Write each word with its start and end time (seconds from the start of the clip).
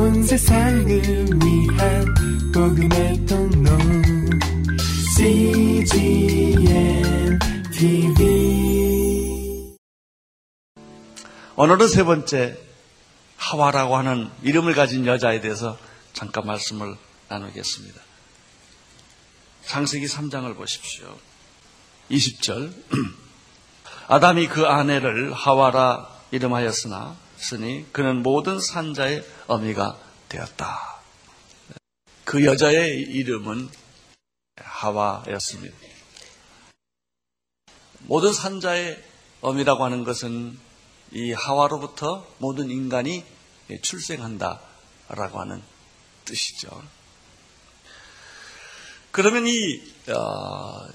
온 0.00 0.22
세상을 0.22 0.86
위한 1.44 2.14
복음의 2.54 3.26
통로 3.26 3.70
CGM 5.14 7.38
TV 7.70 9.76
오늘은 11.54 11.88
세 11.88 12.02
번째 12.04 12.56
하와라고 13.36 13.98
하는 13.98 14.30
이름을 14.42 14.72
가진 14.72 15.04
여자에 15.04 15.42
대해서 15.42 15.76
잠깐 16.14 16.46
말씀을 16.46 16.96
나누겠습니다. 17.28 18.00
창세기 19.66 20.06
3장을 20.06 20.56
보십시오. 20.56 21.14
20절 22.10 22.72
아담이 24.08 24.48
그 24.48 24.64
아내를 24.64 25.34
하와라 25.34 26.08
이름하였으나 26.30 27.19
쓰니 27.40 27.92
그는 27.92 28.22
모든 28.22 28.60
산자의 28.60 29.24
어미가 29.46 29.98
되었다. 30.28 31.00
그 32.24 32.44
여자의 32.44 33.00
이름은 33.00 33.68
하와였습니다. 34.56 35.76
모든 38.00 38.32
산자의 38.32 39.02
어미라고 39.40 39.84
하는 39.84 40.04
것은 40.04 40.58
이 41.12 41.32
하와로부터 41.32 42.26
모든 42.38 42.70
인간이 42.70 43.24
출생한다라고 43.82 45.40
하는 45.40 45.62
뜻이죠. 46.24 46.82
그러면 49.10 49.46
이, 49.46 49.82
어, 50.08 50.86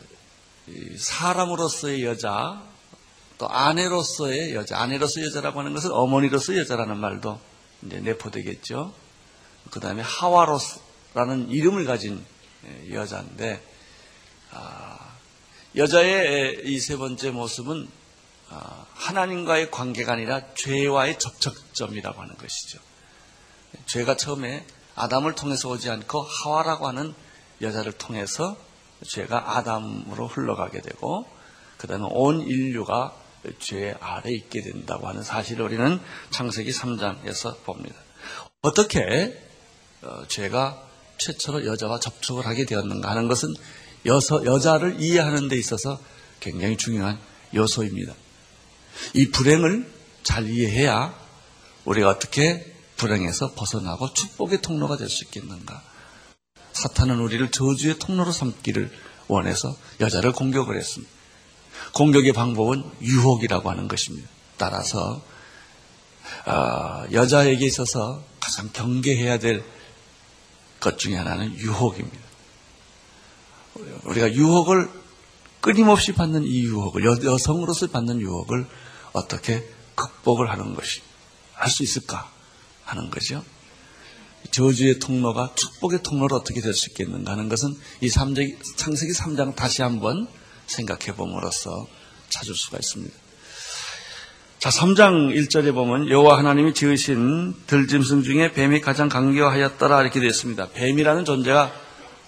이 0.68 0.98
사람으로서의 0.98 2.06
여자, 2.06 2.64
또 3.38 3.50
아내로서의 3.50 4.54
여자, 4.56 4.80
아내로서의 4.80 5.28
여자라고 5.28 5.60
하는 5.60 5.74
것은 5.74 5.92
어머니로서의 5.92 6.60
여자라는 6.60 6.98
말도 6.98 7.40
이제 7.86 8.00
내포되겠죠. 8.00 8.94
그 9.72 9.80
다음에 9.80 10.02
하와로라는 10.02 11.50
이름을 11.50 11.86
가진 11.86 12.24
여자인데, 12.92 13.62
아, 14.52 14.98
여자의 15.76 16.62
이 16.66 16.80
세 16.80 16.96
번째 16.98 17.32
모습은 17.32 17.90
아, 18.50 18.86
하나님과의 18.94 19.72
관계가 19.72 20.14
아니라 20.14 20.42
죄와의 20.54 21.20
접촉점이라고 21.20 22.22
하는 22.22 22.36
것이죠. 22.38 22.80
죄가 23.88 24.16
처음에 24.16 24.66
아담을 24.96 25.36
통해서 25.36 25.70
오지 25.70 25.90
않고 25.90 26.22
하와라고 26.22 26.88
하는 26.88 27.14
여자를 27.62 27.92
통해서 27.92 28.56
죄가 29.06 29.58
아담으로 29.58 30.28
흘러가게 30.28 30.80
되고 30.82 31.28
그 31.78 31.88
다음에 31.88 32.06
온 32.10 32.42
인류가 32.42 33.14
죄 33.60 33.96
아래 34.00 34.32
있게 34.32 34.62
된다고 34.62 35.08
하는 35.08 35.24
사실을 35.24 35.66
우리는 35.66 36.00
창세기 36.32 36.72
3장에서 36.72 37.64
봅니다. 37.64 37.96
어떻게 38.62 39.40
어, 40.02 40.26
죄가 40.28 40.82
최초로 41.18 41.66
여자와 41.66 42.00
접촉을 42.00 42.46
하게 42.46 42.66
되었는가 42.66 43.10
하는 43.10 43.28
것은 43.28 43.54
여서, 44.06 44.46
여자를 44.46 45.02
이해하는 45.02 45.48
데 45.48 45.58
있어서 45.58 46.00
굉장히 46.40 46.78
중요한 46.78 47.20
요소입니다. 47.54 48.14
이 49.14 49.32
불행을 49.32 49.92
잘 50.24 50.48
이해해야 50.50 51.14
우리가 51.86 52.10
어떻게 52.10 52.74
불행에서 52.98 53.54
벗어나고 53.54 54.14
축복의 54.14 54.62
통로가 54.62 54.98
될 54.98 55.10
수 55.10 55.24
있겠는가. 55.26 55.82
사탄은 56.74 57.20
우리를 57.20 57.52
저주의 57.52 57.98
통로로 57.98 58.32
삼기를 58.32 58.92
원해서 59.28 59.76
여자를 60.00 60.34
공격을 60.34 60.78
했습니다. 60.78 61.15
공격의 61.96 62.34
방법은 62.34 62.84
유혹이라고 63.02 63.70
하는 63.72 63.88
것입니다. 63.88 64.30
따라서 64.58 65.22
어, 66.46 67.06
여자에게 67.12 67.66
있어서 67.66 68.24
가장 68.40 68.70
경계해야 68.72 69.40
될 69.40 69.64
것 70.86 71.00
중에 71.00 71.16
하나는 71.16 71.58
유혹입니다. 71.58 72.20
우리가 74.04 74.32
유혹을 74.34 74.88
끊임없이 75.60 76.14
받는 76.14 76.44
이 76.44 76.62
유혹을 76.62 77.04
여성으로서 77.26 77.88
받는 77.88 78.22
유혹을 78.22 78.68
어떻게 79.14 79.68
극복을 79.96 80.52
하는 80.52 80.76
것이 80.76 81.02
할 81.54 81.72
수 81.72 81.82
있을까 81.82 82.30
하는 82.84 83.10
거죠. 83.10 83.44
저주의 84.52 85.00
통로가 85.00 85.54
축복의 85.56 86.04
통로로 86.04 86.36
어떻게 86.36 86.62
될 86.62 86.76
수 86.76 86.92
있겠는가 86.92 87.32
하는 87.32 87.50
것은 87.50 87.76
이 88.02 88.08
3장, 88.08 88.78
창세기 88.78 89.14
3장 89.14 89.56
다시 89.56 89.82
한번 89.82 90.28
생각해 90.68 91.16
봄으로써 91.16 91.88
찾을 92.30 92.56
수가 92.56 92.78
있습니다. 92.80 93.16
자, 94.60 94.70
3장 94.70 95.36
1절에 95.36 95.74
보면 95.74 96.10
여호와 96.10 96.40
하나님이 96.40 96.74
지으신 96.74 97.54
들짐승 97.68 98.24
중에 98.24 98.52
뱀이 98.52 98.82
가장 98.82 99.10
강교하였더라 99.10 100.02
이렇게 100.02 100.20
되어 100.20 100.30
있습니다. 100.30 100.70
뱀이라는 100.74 101.24
존재가 101.24 101.72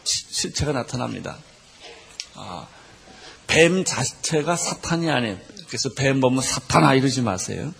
실체가 0.03 0.72
나타납니다. 0.72 1.38
아, 2.36 2.68
뱀 3.48 3.84
자체가 3.84 4.56
사탄이 4.56 5.09
아니에요. 5.09 5.38
그래서 5.68 5.90
뱀 5.94 6.22
보면 6.22 6.42
사탄아 6.42 6.94
이러지 6.94 7.22
마세요. 7.22 7.74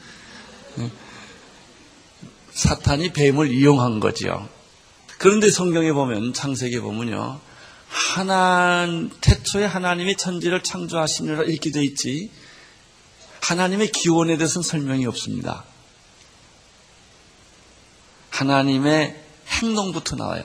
사탄이 2.52 3.14
뱀을 3.14 3.52
이용한 3.52 4.00
거지요. 4.00 4.50
그런데 5.20 5.52
성경에 5.52 5.92
보면 5.92 6.34
창세기에 6.34 6.80
보면요. 6.80 7.40
하나 7.90 8.88
태초에 9.22 9.66
하나님이 9.66 10.18
천지를 10.18 10.64
창조하시느라 10.64 11.44
이렇게 11.44 11.72
돼 11.72 11.84
있지. 11.84 12.32
하나님의 13.42 13.92
기원에 13.92 14.38
대해서는 14.38 14.64
설명이 14.64 15.06
없습니다. 15.06 15.64
하나님의 18.30 19.22
행동부터 19.48 20.16
나와요. 20.16 20.44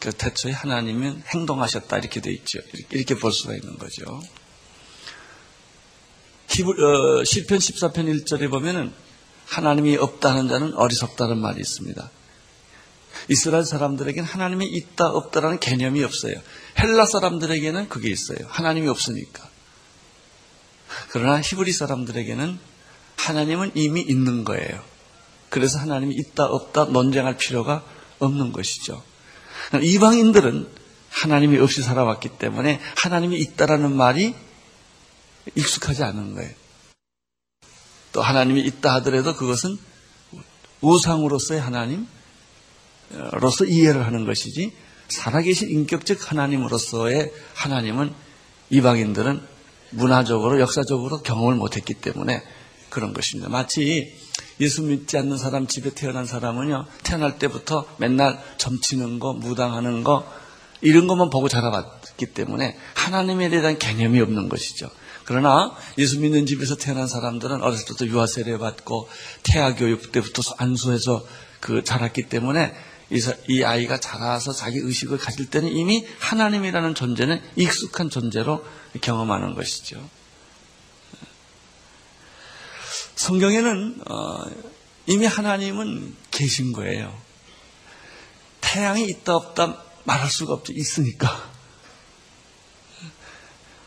그 0.00 0.12
태초에 0.12 0.52
하나님은 0.52 1.22
행동하셨다 1.34 1.98
이렇게 1.98 2.20
돼 2.20 2.32
있죠. 2.32 2.58
이렇게 2.90 3.14
볼 3.14 3.32
수가 3.32 3.54
있는 3.54 3.78
거죠. 3.78 4.04
어, 4.06 4.20
시편 7.24 7.58
14편 7.58 8.24
1절에 8.24 8.50
보면은 8.50 8.92
하나님이 9.46 9.96
없다는 9.96 10.48
자는 10.48 10.74
어리석다는 10.74 11.38
말이 11.38 11.60
있습니다. 11.60 12.10
이스라엘 13.28 13.64
사람들에게는 13.64 14.28
하나님이 14.28 14.66
있다 14.66 15.08
없다라는 15.08 15.60
개념이 15.60 16.02
없어요. 16.02 16.34
헬라 16.78 17.06
사람들에게는 17.06 17.88
그게 17.88 18.10
있어요. 18.10 18.38
하나님이 18.48 18.88
없으니까. 18.88 19.48
그러나 21.10 21.40
히브리 21.40 21.72
사람들에게는 21.72 22.58
하나님은 23.16 23.72
이미 23.74 24.00
있는 24.00 24.44
거예요. 24.44 24.82
그래서 25.48 25.78
하나님이 25.78 26.14
있다 26.14 26.44
없다 26.44 26.86
논쟁할 26.86 27.36
필요가 27.36 27.84
없는 28.18 28.52
것이죠. 28.52 29.02
이방인들은 29.82 30.68
하나님이 31.10 31.58
없이 31.58 31.82
살아왔기 31.82 32.30
때문에 32.38 32.80
하나님이 32.96 33.38
있다라는 33.38 33.94
말이 33.94 34.34
익숙하지 35.54 36.02
않은 36.02 36.34
거예요. 36.34 36.50
또 38.12 38.22
하나님이 38.22 38.62
있다 38.62 38.94
하더라도 38.94 39.36
그것은 39.36 39.78
우상으로서의 40.80 41.60
하나님으 41.60 42.04
로서 43.32 43.64
이해를 43.64 44.06
하는 44.06 44.24
것이지 44.24 44.72
살아계신 45.08 45.70
인격적 45.70 46.30
하나님으로서의 46.30 47.32
하나님은 47.54 48.12
이방인들은 48.70 49.40
문화적으로 49.90 50.60
역사적으로 50.60 51.22
경험을 51.22 51.54
못했기 51.56 51.94
때문에 51.94 52.42
그런 52.88 53.12
것입니다. 53.12 53.50
마치 53.50 54.16
예수 54.60 54.82
믿지 54.82 55.18
않는 55.18 55.36
사람 55.36 55.66
집에 55.66 55.90
태어난 55.90 56.26
사람은요 56.26 56.86
태어날 57.02 57.38
때부터 57.38 57.86
맨날 57.98 58.40
점치는 58.58 59.18
거, 59.18 59.32
무당하는 59.32 60.04
거 60.04 60.26
이런 60.80 61.06
것만 61.06 61.30
보고 61.30 61.48
자라왔기 61.48 62.26
때문에 62.26 62.76
하나님에 62.94 63.48
대한 63.48 63.78
개념이 63.78 64.20
없는 64.20 64.48
것이죠. 64.48 64.90
그러나 65.24 65.74
예수 65.98 66.20
믿는 66.20 66.46
집에서 66.46 66.76
태어난 66.76 67.08
사람들은 67.08 67.62
어렸을 67.62 67.86
때부터 67.86 68.06
유아 68.06 68.26
세례 68.26 68.58
받고 68.58 69.08
태아 69.42 69.74
교육 69.74 70.12
때부터 70.12 70.42
안수해서 70.58 71.24
그 71.60 71.82
자랐기 71.82 72.28
때문에 72.28 72.74
이 73.10 73.62
아이가 73.62 74.00
자라서 74.00 74.52
자기 74.52 74.78
의식을 74.78 75.18
가질 75.18 75.50
때는 75.50 75.68
이미 75.68 76.06
하나님이라는 76.18 76.94
존재는 76.94 77.40
익숙한 77.56 78.10
존재로 78.10 78.64
경험하는 79.00 79.54
것이죠. 79.54 80.08
성경에는 83.16 84.00
어, 84.10 84.44
이미 85.06 85.26
하나님은 85.26 86.16
계신 86.30 86.72
거예요. 86.72 87.16
태양이 88.60 89.04
있다 89.04 89.36
없다 89.36 89.82
말할 90.04 90.30
수가 90.30 90.54
없죠. 90.54 90.72
있으니까. 90.72 91.50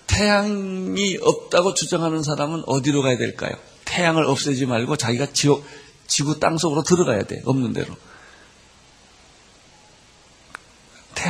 태양이 0.05 1.17
없다고 1.21 1.73
주장하는 1.73 2.23
사람은 2.23 2.63
어디로 2.65 3.01
가야 3.01 3.17
될까요? 3.17 3.55
태양을 3.85 4.23
없애지 4.25 4.65
말고 4.65 4.95
자기가 4.95 5.33
지옥, 5.33 5.65
지구 6.07 6.39
땅 6.39 6.57
속으로 6.57 6.83
들어가야 6.83 7.23
돼. 7.23 7.41
없는 7.45 7.73
대로. 7.73 7.95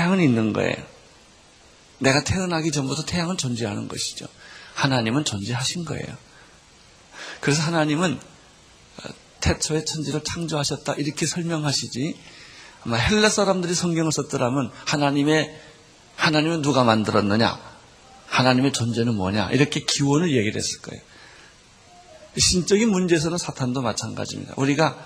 태양은 0.08 0.22
있는 0.22 0.54
거예요. 0.54 0.76
내가 2.00 2.24
태어나기 2.24 2.72
전부터 2.72 3.04
태양은 3.04 3.38
존재하는 3.38 3.88
것이죠. 3.88 4.28
하나님은 4.76 5.26
존재하신 5.26 5.86
거예요. 5.86 6.06
그래서 7.42 7.62
하나님은 7.64 8.20
태초에 9.42 9.86
천지를 9.86 10.24
창조하셨다 10.24 10.96
이렇게 10.96 11.26
설명하시지 11.26 12.18
아마 12.86 12.98
헬라 12.98 13.30
사람들이 13.30 13.74
성경을 13.74 14.12
썼더라면 14.12 14.72
하나님의 14.86 15.62
하나님은 16.16 16.62
누가 16.62 16.84
만들었느냐? 16.84 17.60
하나님의 18.28 18.74
존재는 18.74 19.16
뭐냐? 19.16 19.52
이렇게 19.52 19.82
기원을 19.82 20.32
얘기를 20.36 20.58
했을 20.58 20.82
거예요. 20.82 21.02
신적인 22.38 22.90
문제에서는 22.90 23.38
사탄도 23.38 23.82
마찬가지입니다. 23.82 24.54
우리가 24.58 24.98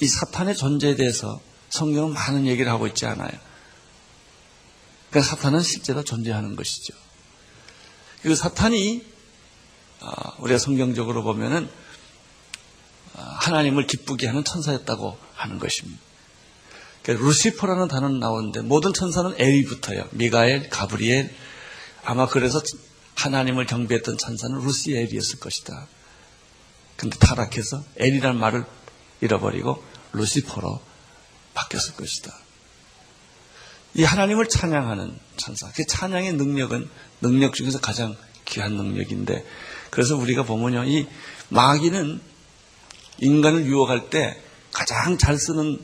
이 0.00 0.06
사탄의 0.06 0.56
존재에 0.56 0.96
대해서 0.96 1.40
성경은 1.68 2.12
많은 2.12 2.46
얘기를 2.46 2.70
하고 2.70 2.86
있지 2.86 3.06
않아요. 3.06 3.30
그러니까 5.10 5.30
사탄은 5.30 5.60
실제로 5.60 6.02
존재하는 6.04 6.56
것이죠. 6.56 6.94
그 8.22 8.34
사탄이 8.34 9.04
아, 10.00 10.34
우리가 10.38 10.58
성경적으로 10.58 11.22
보면은 11.22 11.68
아, 13.14 13.22
하나님을 13.40 13.86
기쁘게 13.86 14.26
하는 14.26 14.44
천사였다고 14.44 15.18
하는 15.34 15.58
것입니다. 15.58 16.00
그러니까 17.02 17.26
루시퍼라는 17.26 17.88
단어는 17.88 18.18
나오는데 18.18 18.62
모든 18.62 18.92
천사는 18.92 19.36
붙어요. 19.64 20.08
미가엘, 20.10 20.68
가브리엘. 20.68 21.34
아마 22.04 22.26
그래서 22.26 22.60
하나님을 23.14 23.66
경배했던 23.66 24.18
천사는 24.18 24.58
루시엘이었을 24.58 25.38
것이다. 25.38 25.86
근데 26.96 27.16
타락해서 27.18 27.84
엘이라는 27.96 28.38
말을 28.38 28.64
잃어버리고 29.20 29.82
루시퍼로 30.12 30.80
바뀌었을 31.56 31.94
것이다. 31.94 32.32
이 33.94 34.04
하나님을 34.04 34.48
찬양하는 34.48 35.18
천사. 35.36 35.72
그 35.72 35.86
찬양의 35.86 36.34
능력은 36.34 36.88
능력 37.22 37.54
중에서 37.54 37.80
가장 37.80 38.14
귀한 38.44 38.74
능력인데 38.76 39.44
그래서 39.90 40.16
우리가 40.16 40.42
보면요. 40.44 40.84
이 40.84 41.08
마귀는 41.48 42.20
인간을 43.18 43.64
유혹할 43.64 44.10
때 44.10 44.40
가장 44.72 45.16
잘 45.16 45.38
쓰는 45.38 45.80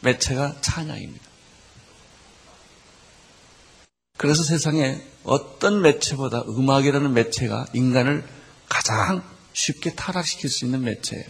매체가 0.00 0.56
찬양입니다. 0.60 1.24
그래서 4.16 4.42
세상에 4.42 5.00
어떤 5.22 5.82
매체보다 5.82 6.42
음악이라는 6.42 7.12
매체가 7.12 7.66
인간을 7.74 8.26
가장 8.68 9.22
쉽게 9.52 9.94
타락시킬 9.94 10.50
수 10.50 10.64
있는 10.64 10.82
매체예요. 10.82 11.24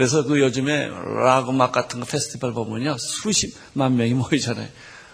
그래서 0.00 0.24
그 0.24 0.40
요즘에 0.40 0.88
락 1.22 1.50
음악 1.50 1.72
같은 1.72 2.00
거 2.00 2.06
페스티벌 2.06 2.54
보면요. 2.54 2.96
수십만 2.96 3.96
명이 3.96 4.14
모이잖아요. 4.14 4.66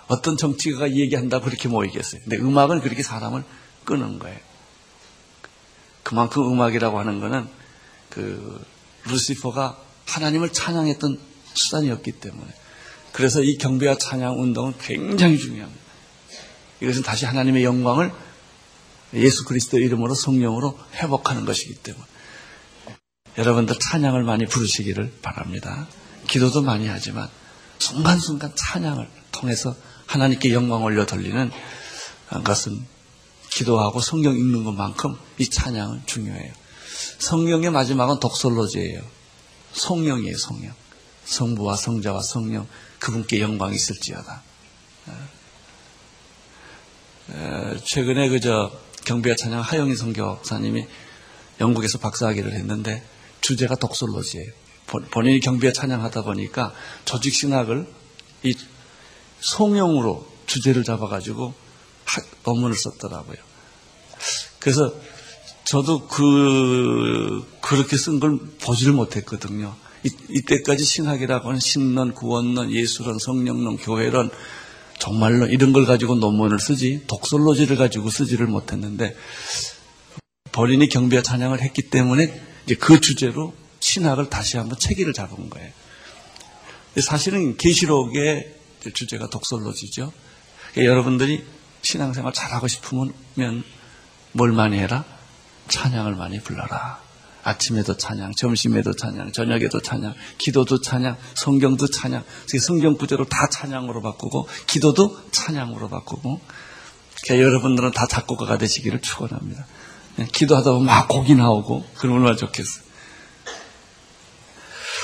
어떤 0.06 0.36
정치가가 0.36 0.92
얘기한다고 0.92 1.46
그렇게 1.46 1.66
모이겠어요. 1.66 2.20
근데 2.22 2.36
음악은 2.36 2.82
그렇게 2.82 3.02
사람을 3.02 3.42
끄는 3.84 4.20
거예요. 4.20 4.38
그만큼 6.04 6.52
음악이라고 6.52 7.00
하는 7.00 7.18
것은 7.18 7.48
그 8.10 8.64
루시퍼가 9.06 9.76
하나님을 10.04 10.52
찬양했던 10.52 11.18
수단이었기 11.54 12.12
때문에 12.12 12.46
그래서 13.10 13.42
이 13.42 13.58
경배와 13.58 13.98
찬양 13.98 14.40
운동은 14.40 14.74
굉장히 14.78 15.36
중요합니다. 15.36 15.82
이것은 16.80 17.02
다시 17.02 17.24
하나님의 17.24 17.64
영광을 17.64 18.12
예수 19.14 19.44
그리스도 19.46 19.80
이름으로 19.80 20.14
성령으로 20.14 20.78
회복하는 20.94 21.44
것이기 21.44 21.74
때문에 21.74 22.06
여러분들 23.38 23.78
찬양을 23.78 24.22
많이 24.22 24.46
부르시기를 24.46 25.12
바랍니다. 25.22 25.86
기도도 26.28 26.62
많이 26.62 26.88
하지만 26.88 27.28
순간순간 27.78 28.52
찬양을 28.54 29.08
통해서 29.32 29.76
하나님께 30.06 30.52
영광 30.52 30.82
올려 30.82 31.04
돌리는 31.04 31.50
것은 32.44 32.86
기도하고 33.50 34.00
성경 34.00 34.34
읽는 34.34 34.64
것만큼 34.64 35.16
이 35.38 35.48
찬양은 35.48 36.02
중요해요. 36.06 36.52
성경의 37.18 37.70
마지막은 37.70 38.20
독설로제예요. 38.20 39.02
성령이에요, 39.72 40.36
성령. 40.38 40.72
성부와 41.24 41.76
성자와 41.76 42.22
성령 42.22 42.66
그분께 42.98 43.40
영광이 43.40 43.74
있을지어다. 43.74 44.42
최근에 47.84 48.28
그저 48.28 48.72
경비와 49.04 49.36
찬양 49.36 49.60
하영희 49.60 49.96
선교사님이 49.96 50.86
영국에서 51.60 51.98
박사학위를 51.98 52.52
했는데 52.52 53.04
주제가 53.46 53.76
독설로지예요. 53.76 54.50
본인이 55.12 55.38
경비와 55.38 55.72
찬양하다 55.72 56.22
보니까 56.22 56.74
조직 57.04 57.32
신학을 57.32 57.86
이 58.42 58.54
송영으로 59.38 60.26
주제를 60.46 60.82
잡아가지고 60.82 61.54
논문을 62.44 62.76
썼더라고요. 62.76 63.36
그래서 64.58 64.92
저도 65.64 66.08
그, 66.08 67.46
그렇게 67.60 67.96
쓴 67.96 68.18
걸 68.18 68.38
보지를 68.60 68.92
못했거든요. 68.94 69.76
이, 70.02 70.42
때까지 70.42 70.84
신학이라고 70.84 71.48
하는 71.48 71.60
신론, 71.60 72.14
구원론, 72.14 72.72
예수론, 72.72 73.18
성령론, 73.18 73.76
교회론, 73.78 74.30
정말로 74.98 75.46
이런 75.46 75.72
걸 75.72 75.84
가지고 75.86 76.16
논문을 76.16 76.58
쓰지, 76.58 77.04
독설로지를 77.06 77.76
가지고 77.76 78.10
쓰지를 78.10 78.46
못했는데, 78.46 79.16
본인이 80.52 80.88
경비와 80.88 81.22
찬양을 81.22 81.60
했기 81.60 81.82
때문에 81.82 82.55
이제 82.66 82.74
그 82.74 83.00
주제로 83.00 83.54
신학을 83.80 84.28
다시 84.28 84.56
한번 84.56 84.78
체계를 84.78 85.12
잡은 85.12 85.48
거예요. 85.48 85.70
사실은 87.00 87.56
계시록의 87.56 88.54
주제가 88.92 89.28
독설로지죠. 89.28 90.12
그러니까 90.72 90.90
여러분들이 90.90 91.44
신앙생활 91.82 92.32
잘하고 92.32 92.68
싶으면 92.68 93.64
뭘 94.32 94.52
많이 94.52 94.78
해라? 94.78 95.04
찬양을 95.68 96.14
많이 96.16 96.40
불러라. 96.40 97.00
아침에도 97.42 97.96
찬양, 97.96 98.32
점심에도 98.32 98.94
찬양, 98.94 99.30
저녁에도 99.30 99.80
찬양, 99.80 100.14
기도도 100.36 100.80
찬양, 100.80 101.16
성경도 101.34 101.86
찬양. 101.86 102.24
성경 102.60 102.96
구절을 102.96 103.26
다 103.26 103.48
찬양으로 103.48 104.02
바꾸고, 104.02 104.48
기도도 104.66 105.30
찬양으로 105.30 105.88
바꾸고. 105.88 106.40
그러니까 107.22 107.46
여러분들은 107.46 107.92
다 107.92 108.06
작곡가가 108.08 108.58
되시기를 108.58 109.00
축원합니다. 109.00 109.64
네, 110.16 110.26
기도하다 110.32 110.72
보면 110.72 110.86
막 110.86 111.08
곡이 111.08 111.34
나오고, 111.34 111.84
그럼 111.96 112.16
얼마나 112.16 112.36
좋겠어. 112.36 112.80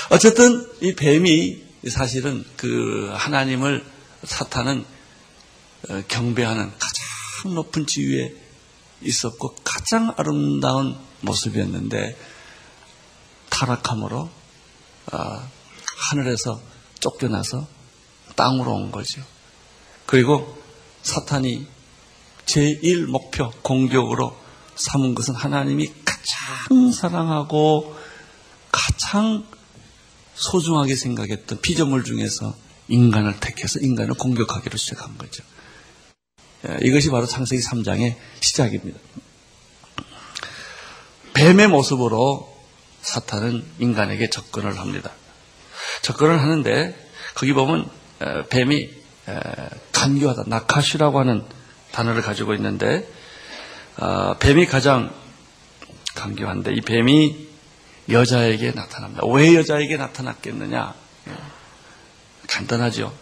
어쨌든 0.09 0.69
이 0.81 0.93
뱀이 0.95 1.63
사실은 1.89 2.45
그 2.55 3.11
하나님을 3.13 3.85
사탄은 4.23 4.85
어, 5.89 6.01
경배하는 6.07 6.71
가장 6.79 7.53
높은 7.55 7.85
지위에 7.85 8.33
있었고 9.01 9.55
가장 9.63 10.13
아름다운 10.17 10.97
모습이었는데 11.21 12.17
타락함으로 13.49 14.29
아, 15.11 15.47
하늘에서 15.97 16.61
쫓겨나서 16.99 17.67
땅으로 18.35 18.73
온 18.73 18.91
거죠. 18.91 19.21
그리고 20.05 20.57
사탄이 21.01 21.67
제1 22.45 23.07
목표 23.07 23.51
공격으로 23.61 24.42
삼은 24.75 25.15
것은 25.15 25.35
하나님이 25.35 25.93
가장 26.03 26.91
사랑하고 26.91 27.95
가장 28.71 29.45
소중하게 30.35 30.95
생각했던 30.95 31.61
피조물 31.61 32.03
중에서 32.03 32.55
인간을 32.87 33.39
택해서 33.39 33.79
인간을 33.79 34.15
공격하기로 34.15 34.77
시작한 34.77 35.17
거죠. 35.17 35.43
예, 36.67 36.77
이것이 36.81 37.09
바로 37.09 37.25
창세기 37.25 37.61
3장의 37.61 38.15
시작입니다. 38.39 38.99
뱀의 41.33 41.67
모습으로 41.67 42.51
사탄은 43.01 43.65
인간에게 43.79 44.29
접근을 44.29 44.79
합니다. 44.79 45.11
접근을 46.01 46.41
하는데 46.41 47.09
거기 47.35 47.53
보면 47.53 47.89
뱀이 48.49 48.89
간교하다, 49.91 50.43
나카시라고 50.47 51.19
하는 51.19 51.45
단어를 51.91 52.21
가지고 52.21 52.53
있는데 52.55 53.07
아, 53.97 54.35
뱀이 54.39 54.65
가장 54.65 55.13
간교한데 56.15 56.73
이 56.73 56.81
뱀이 56.81 57.47
여자에게 58.09 58.71
나타납니다. 58.71 59.25
왜 59.27 59.55
여자에게 59.55 59.97
나타났겠느냐? 59.97 60.93
예, 61.27 61.31
간단하죠. 62.47 63.13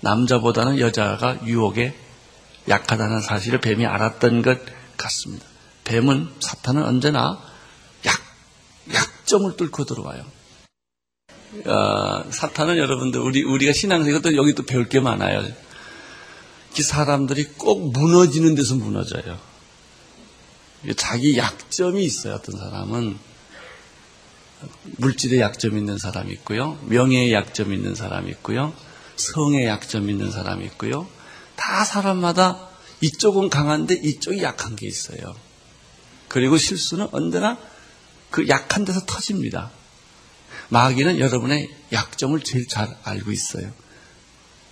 남자보다는 0.00 0.78
여자가 0.78 1.44
유혹에 1.44 1.94
약하다는 2.68 3.20
사실을 3.20 3.60
뱀이 3.60 3.86
알았던 3.86 4.42
것 4.42 4.60
같습니다. 4.96 5.46
뱀은 5.84 6.30
사탄은 6.40 6.82
언제나 6.84 7.38
약 8.04 8.20
약점을 8.92 9.56
뚫고 9.56 9.84
들어와요. 9.84 10.24
어, 11.64 12.24
사탄은 12.30 12.76
여러분들 12.76 13.20
우리 13.20 13.42
우리가 13.42 13.72
신앙생활 13.72 14.20
도 14.22 14.36
여기 14.36 14.54
또 14.54 14.64
배울 14.64 14.88
게 14.88 15.00
많아요. 15.00 15.44
이 16.78 16.82
사람들이 16.82 17.44
꼭 17.56 17.92
무너지는 17.92 18.54
데서 18.54 18.74
무너져요. 18.74 19.38
자기 20.94 21.36
약점이 21.36 22.04
있어요. 22.04 22.34
어떤 22.34 22.56
사람은 22.58 23.18
물질의 24.98 25.40
약점 25.40 25.76
있는 25.76 25.98
사람이 25.98 26.32
있고요, 26.34 26.78
명예의 26.86 27.32
약점 27.32 27.72
있는 27.72 27.94
사람이 27.94 28.30
있고요, 28.30 28.72
성의 29.16 29.66
약점 29.66 30.08
있는 30.08 30.30
사람이 30.30 30.64
있고요, 30.66 31.06
다 31.56 31.84
사람마다 31.84 32.68
이쪽은 33.00 33.50
강한데 33.50 33.94
이쪽이 33.94 34.42
약한 34.42 34.76
게 34.76 34.86
있어요. 34.86 35.34
그리고 36.28 36.56
실수는 36.56 37.08
언제나 37.12 37.58
그 38.30 38.48
약한 38.48 38.84
데서 38.84 39.00
터집니다. 39.06 39.70
마귀는 40.68 41.20
여러분의 41.20 41.70
약점을 41.92 42.40
제일 42.40 42.66
잘 42.66 42.96
알고 43.04 43.30
있어요. 43.30 43.70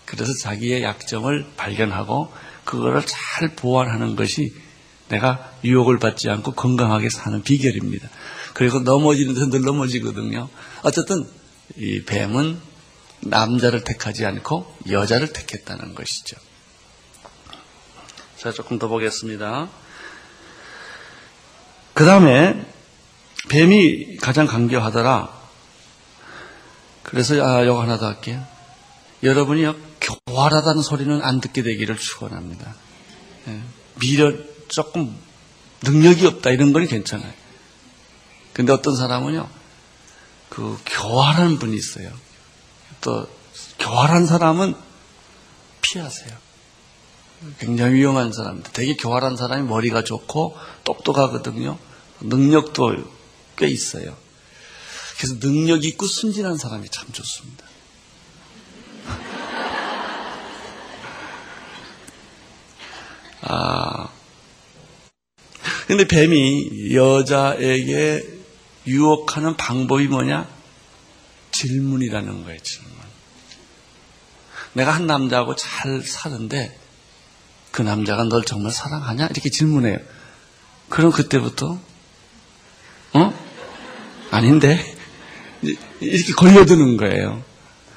그래서 0.05 0.33
자기의 0.35 0.83
약점을 0.83 1.53
발견하고 1.57 2.33
그거를 2.65 3.03
잘 3.07 3.55
보완하는 3.55 4.17
것이 4.17 4.53
내가 5.09 5.53
유혹을 5.65 5.99
받지 5.99 6.31
않고 6.31 6.53
건강하게 6.53 7.11
사는 7.11 7.43
비결입니다. 7.43 8.09
그리고 8.55 8.81
넘어지는 8.81 9.35
데서 9.35 9.49
늘 9.49 9.63
넘어지거든요. 9.63 10.49
어쨌든 10.83 11.27
이 11.77 12.03
뱀은 12.03 12.59
남자를 13.21 13.85
택하지 13.85 14.25
않고 14.27 14.77
여자를 14.91 15.33
택했다는 15.33 15.95
것이죠. 15.95 16.37
자, 18.37 18.53
조금 18.53 18.79
더 18.79 18.89
보겠습니다. 18.89 19.69
그 21.95 22.05
다음에 22.05 22.67
뱀이 23.49 24.17
가장 24.17 24.47
강교하더라. 24.47 25.33
그래서 27.03 27.35
아, 27.43 27.65
요거 27.65 27.83
하나 27.83 27.99
더 27.99 28.07
할게요. 28.07 28.45
여러분이요 29.23 29.75
교활하다는 30.01 30.83
소리는 30.83 31.23
안 31.23 31.41
듣게 31.41 31.63
되기를 31.63 31.97
축원합니다. 31.97 32.75
예, 33.49 33.61
미련 34.01 34.54
조금 34.75 35.17
능력이 35.83 36.27
없다 36.27 36.51
이런 36.51 36.73
건 36.73 36.89
괜찮아요. 36.89 37.33
근데 38.53 38.73
어떤 38.73 38.97
사람은요 38.97 39.49
그 40.49 40.77
교활한 40.85 41.61
분이 41.61 41.77
있어요. 41.77 42.11
또 43.01 43.29
교활한 43.79 44.27
사람은 44.27 44.75
피하세요. 45.81 46.37
굉장히 47.61 47.95
위험한 47.95 48.33
사람입니다. 48.33 48.73
되게 48.73 48.97
교활한 48.97 49.37
사람이 49.37 49.69
머리가 49.69 50.03
좋고 50.03 50.59
똑똑하거든요. 50.83 51.79
능력도 52.21 52.97
꽤 53.57 53.69
있어요. 53.69 54.17
그래서 55.19 55.39
능력 55.39 55.85
있고 55.85 56.07
순진한 56.07 56.59
사람이 56.59 56.89
참 56.89 57.13
좋습니다. 57.13 57.65
아. 63.43 64.09
근데 65.87 66.07
뱀이 66.07 66.95
여자에게 66.95 68.27
유혹하는 68.87 69.57
방법이 69.57 70.09
뭐냐? 70.09 70.49
질문이라는 71.53 72.45
거예요, 72.45 72.59
질문. 72.61 72.93
내가 74.73 74.93
한 74.93 75.07
남자하고 75.07 75.55
잘 75.55 76.03
사는데 76.03 76.79
그 77.71 77.83
남자가 77.83 78.25
널 78.25 78.45
정말 78.45 78.73
사랑하냐? 78.73 79.27
이렇게 79.27 79.51
질문해요. 79.51 79.99
그럼 80.89 81.13
그때부터, 81.13 81.79
어? 83.15 83.45
아닌데? 84.31 84.95
이렇게 86.01 86.33
걸려드는 86.33 86.97
거예요. 86.97 87.43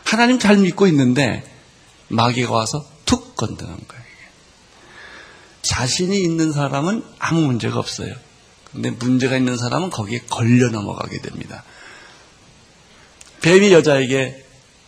하나님 0.03 0.39
잘 0.39 0.58
믿고 0.58 0.88
있는데 0.88 1.44
마귀가 2.10 2.51
와서 2.51 2.88
툭 3.06 3.36
건드는 3.36 3.77
거예요. 3.88 3.97
자신이 5.67 6.19
있는 6.21 6.53
사람은 6.53 7.03
아무 7.19 7.41
문제가 7.41 7.77
없어요. 7.77 8.13
근데 8.71 8.89
문제가 8.89 9.36
있는 9.36 9.57
사람은 9.57 9.89
거기에 9.89 10.21
걸려 10.29 10.69
넘어가게 10.69 11.19
됩니다. 11.21 11.63
뱀이 13.41 13.74
여자에게 13.74 14.45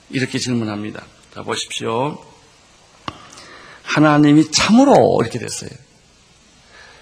이렇게 0.09 0.39
질문합니다. 0.39 1.03
자, 1.33 1.43
보십시오. 1.43 2.23
하나님이 3.83 4.51
참으로 4.51 5.19
이렇게 5.21 5.37
됐어요. 5.39 5.69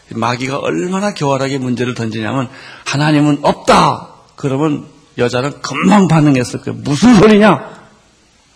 마귀가 0.10 0.60
얼마나 0.60 1.14
교활하게 1.14 1.58
문제를 1.58 1.94
던지냐면 1.94 2.50
하나님은 2.86 3.40
없다. 3.44 4.16
그러면 4.36 4.88
여자는 5.18 5.62
금방 5.62 6.08
반응했을 6.08 6.62
거예요. 6.62 6.80
무슨 6.82 7.16
소리냐? 7.16 7.78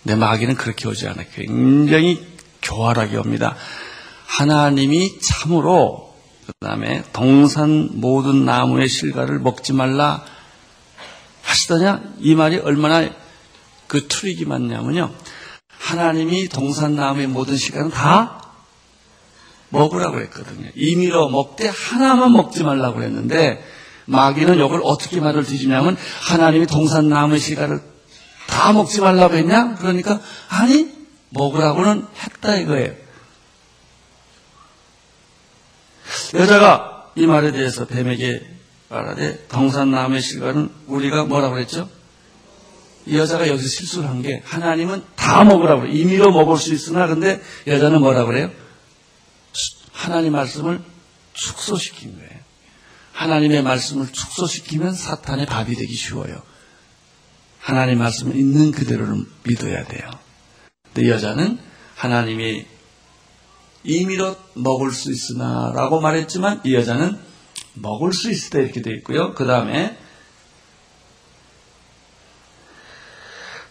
내 0.04 0.16
마귀는 0.16 0.56
그렇게 0.56 0.88
오지 0.88 1.08
않아요. 1.08 1.26
굉장히 1.34 2.26
교활하게 2.62 3.18
옵니다. 3.18 3.56
하나님이 4.32 5.20
참으로 5.20 6.14
그 6.46 6.54
다음에 6.66 7.04
동산 7.12 7.90
모든 7.94 8.46
나무의 8.46 8.88
실과를 8.88 9.40
먹지 9.40 9.74
말라 9.74 10.24
하시더냐? 11.44 12.02
이 12.20 12.34
말이 12.36 12.58
얼마나 12.58 13.10
그 13.88 14.08
트릭이 14.08 14.46
많냐면요. 14.46 15.12
하나님이 15.68 16.48
동산 16.48 16.96
나무의 16.96 17.28
모든 17.28 17.58
실과는 17.58 17.90
다 17.92 18.42
먹으라고 19.70 20.22
했거든요. 20.22 20.70
임의로 20.76 21.30
먹되 21.30 21.68
하나만 21.68 22.32
먹지 22.32 22.64
말라고 22.64 23.04
했는데 23.04 23.62
마귀는 24.06 24.56
이걸 24.56 24.82
어떻게 24.84 25.20
말을 25.20 25.44
뒤지냐면 25.44 25.98
하나님이 26.22 26.68
동산 26.68 27.10
나무의 27.10 27.40
실과를 27.40 27.82
다 28.48 28.72
먹지 28.72 29.02
말라고 29.02 29.36
했냐? 29.36 29.76
그러니까 29.76 30.22
아니 30.48 30.90
먹으라고는 31.30 32.06
했다 32.24 32.56
이거예요. 32.56 33.01
여자가 36.34 37.12
이 37.16 37.26
말에 37.26 37.52
대해서 37.52 37.86
뱀에게 37.86 38.42
말하되 38.90 39.48
동산나무의 39.48 40.22
실과는 40.22 40.70
우리가 40.88 41.26
뭐라고 41.26 41.54
그랬죠? 41.56 41.90
이 43.06 43.18
여자가 43.18 43.48
여기서 43.48 43.68
실수를 43.68 44.08
한 44.10 44.22
게 44.22 44.42
하나님은 44.46 45.04
다 45.16 45.44
먹으라고 45.44 45.82
그래요. 45.82 45.96
임의로 45.96 46.32
먹을 46.32 46.58
수 46.58 46.74
있으나 46.74 47.08
근데 47.08 47.42
여자는 47.68 48.00
뭐라고 48.00 48.28
그래요? 48.28 48.52
하나님 49.92 50.34
말씀을 50.34 50.82
축소시킨 51.34 52.16
거예요. 52.18 52.30
하나님의 53.14 53.62
말씀을 53.64 54.08
축소시키면 54.12 54.94
사탄의 54.94 55.46
밥이 55.48 55.76
되기 55.76 55.94
쉬워요. 55.94 56.42
하나님 57.60 58.00
말씀을 58.00 58.36
있는 58.36 58.72
그대로를 58.72 59.16
믿어야 59.44 59.86
돼요. 59.86 60.10
근데 60.94 61.10
여자는 61.10 61.60
하나님이 61.96 62.66
임의로 63.84 64.36
먹을 64.56 64.92
수 64.92 65.12
있으나 65.12 65.72
라고 65.76 66.00
말했지만 66.02 66.62
이 66.64 66.76
여자는 66.76 67.18
먹을 67.74 68.14
수때 68.14 68.62
이렇게 68.62 68.82
되어 68.82 68.94
있고요. 68.96 69.34
그 69.34 69.46
다음에 69.46 69.98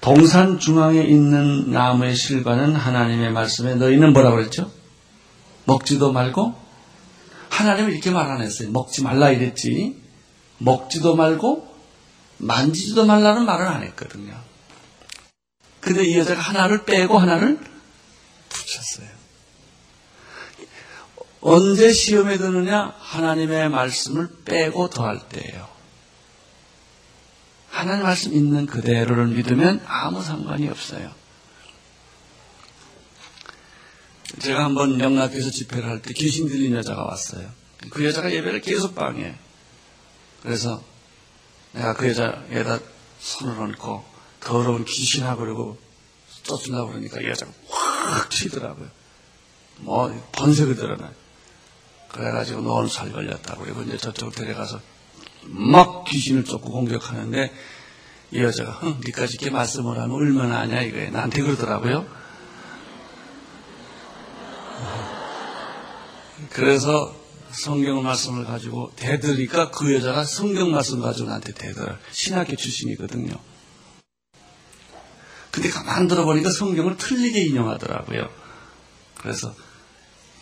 동산 0.01 0.59
중앙에 0.59 1.03
있는 1.03 1.71
나무의 1.71 2.15
실과는 2.17 2.75
하나님의 2.75 3.33
말씀에 3.33 3.75
너희는 3.75 4.13
뭐라고 4.13 4.37
그랬죠? 4.37 4.73
먹지도 5.67 6.13
말고 6.13 6.55
하나님은 7.51 7.93
이렇게 7.93 8.11
말 8.11 8.31
안 8.31 8.41
했어요. 8.41 8.71
먹지 8.71 9.03
말라 9.03 9.31
이랬지. 9.31 10.01
먹지도 10.59 11.17
말고 11.17 11.69
만지지도 12.39 13.05
말라는 13.05 13.45
말은 13.45 13.67
안 13.67 13.83
했거든요. 13.83 14.35
근데 15.81 16.05
이 16.05 16.17
여자가 16.19 16.41
하나를 16.41 16.85
빼고 16.85 17.19
하나를 17.19 17.59
붙였어요. 18.49 19.20
언제 21.41 21.93
시험에 21.93 22.37
드느냐? 22.37 22.95
하나님의 22.99 23.71
말씀을 23.71 24.29
빼고 24.45 24.91
더할 24.91 25.29
때예요. 25.29 25.69
하나님 27.71 28.03
말씀 28.03 28.35
있는 28.35 28.67
그대로를 28.67 29.29
믿으면 29.29 29.83
아무 29.87 30.23
상관이 30.23 30.69
없어요. 30.69 31.13
제가 34.39 34.65
한번 34.65 34.97
명락교에서 34.97 35.51
집회를 35.51 35.89
할 35.89 36.03
때 36.03 36.13
귀신 36.13 36.49
들린 36.49 36.75
여자가 36.75 37.05
왔어요. 37.05 37.49
그 37.91 38.05
여자가 38.05 38.33
예배를 38.33 38.61
계속 38.61 38.95
방해. 38.95 39.35
그래서 40.43 40.83
내가 41.73 41.95
그 41.95 42.09
여자에다 42.09 42.81
손을 43.21 43.59
얹고 43.59 44.05
더러운 44.41 44.85
귀신하고 44.85 45.41
그러고 45.41 45.79
쫓으려고 46.43 46.89
그러니까 46.91 47.21
이 47.21 47.27
여자가 47.29 47.53
확 47.69 48.31
치더라고요. 48.31 48.89
뭐 49.79 50.29
번색을 50.33 50.77
드러나요. 50.77 51.20
그래가지고 52.13 52.63
너 52.63 52.75
오늘 52.75 52.89
살 52.89 53.13
걸렸다고 53.13 53.65
그리고 53.65 53.83
이제 53.83 53.97
저쪽 53.97 54.35
데려가서 54.35 54.81
막 55.45 56.05
귀신을 56.05 56.45
쫓고 56.45 56.71
공격하는데 56.71 57.53
이 58.33 58.39
여자가 58.41 58.73
흥, 58.73 59.01
니까지 59.05 59.35
이렇게 59.35 59.51
말씀을 59.51 59.99
하면 59.99 60.13
얼마나 60.13 60.61
하냐 60.61 60.83
이거예요. 60.83 61.11
나한테 61.11 61.43
그러더라고요. 61.43 62.07
그래서 66.51 67.15
성경 67.51 68.03
말씀을 68.03 68.45
가지고 68.45 68.93
대들니까 68.97 69.71
그 69.71 69.95
여자가 69.95 70.25
성경 70.25 70.71
말씀 70.71 71.01
가지고 71.01 71.29
나한테 71.29 71.53
대들. 71.53 71.99
신학교 72.13 72.55
출신이거든요. 72.57 73.35
근데 75.51 75.69
가만 75.69 76.07
들어보니까 76.07 76.51
성경을 76.51 76.97
틀리게 76.97 77.43
인용하더라고요. 77.47 78.29
그래서 79.17 79.53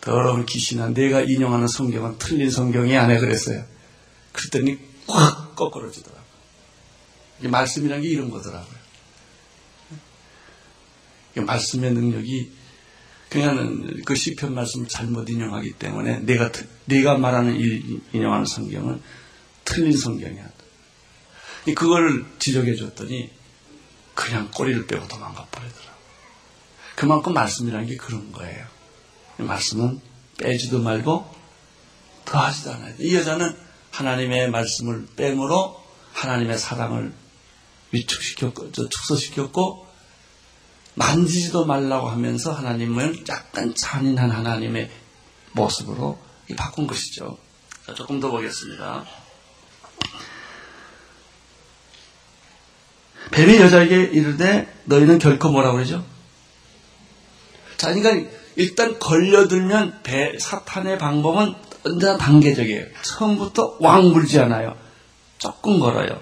더러운 0.00 0.46
귀신아 0.46 0.88
내가 0.90 1.20
인용하는 1.20 1.66
성경은 1.68 2.18
틀린 2.18 2.50
성경이 2.50 2.96
아니야 2.96 3.18
그랬어요. 3.20 3.64
그랬더니 4.32 4.78
확 5.06 5.56
거꾸러지더라고요. 5.56 6.22
말씀이라는 7.42 8.02
게 8.02 8.08
이런 8.08 8.30
거더라고요. 8.30 8.78
말씀의 11.36 11.92
능력이 11.92 12.52
그냥 13.28 14.02
그 14.04 14.14
시편 14.14 14.54
말씀을 14.54 14.88
잘못 14.88 15.28
인용하기 15.28 15.74
때문에 15.74 16.20
내가 16.20 16.50
내가 16.86 17.18
말하는 17.18 17.60
인용하는 18.12 18.46
성경은 18.46 19.02
틀린 19.64 19.96
성경이야. 19.96 20.48
그걸 21.76 22.24
지적해 22.38 22.74
줬더니 22.74 23.30
그냥 24.14 24.50
꼬리를 24.52 24.86
빼고 24.86 25.06
도망가 25.06 25.44
버리더라. 25.46 25.88
그만큼 26.96 27.34
말씀이라는 27.34 27.86
게 27.86 27.96
그런 27.96 28.32
거예요. 28.32 28.66
말씀은 29.38 30.00
빼지도 30.38 30.80
말고 30.80 31.34
더하지도 32.24 32.72
않아요. 32.72 32.94
이 32.98 33.14
여자는 33.14 33.56
하나님의 33.90 34.50
말씀을 34.50 35.06
빼므로 35.16 35.82
하나님의 36.12 36.58
사랑을 36.58 37.12
위축시켰고, 37.92 38.72
축소시켰고, 38.72 39.86
만지지도 40.94 41.64
말라고 41.64 42.08
하면서 42.08 42.52
하나님을 42.52 43.24
약간 43.28 43.74
잔인한 43.74 44.30
하나님의 44.30 44.90
모습으로 45.52 46.18
바꾼 46.56 46.86
것이죠. 46.86 47.38
조금 47.94 48.20
더 48.20 48.30
보겠습니다. 48.30 49.06
뱀이 53.30 53.58
여자에게 53.58 54.02
이르되 54.04 54.82
너희는 54.84 55.18
결코 55.18 55.50
뭐라고 55.50 55.76
그러죠? 55.76 56.04
자, 57.76 57.94
그러니까 57.94 58.37
일단 58.58 58.98
걸려들면 58.98 60.00
배, 60.02 60.36
사탄의 60.36 60.98
방법은 60.98 61.54
언제나 61.86 62.18
단계적이에요. 62.18 62.86
처음부터 63.02 63.76
왕 63.78 64.10
물지 64.10 64.40
않아요. 64.40 64.76
조금 65.38 65.78
걸어요. 65.78 66.20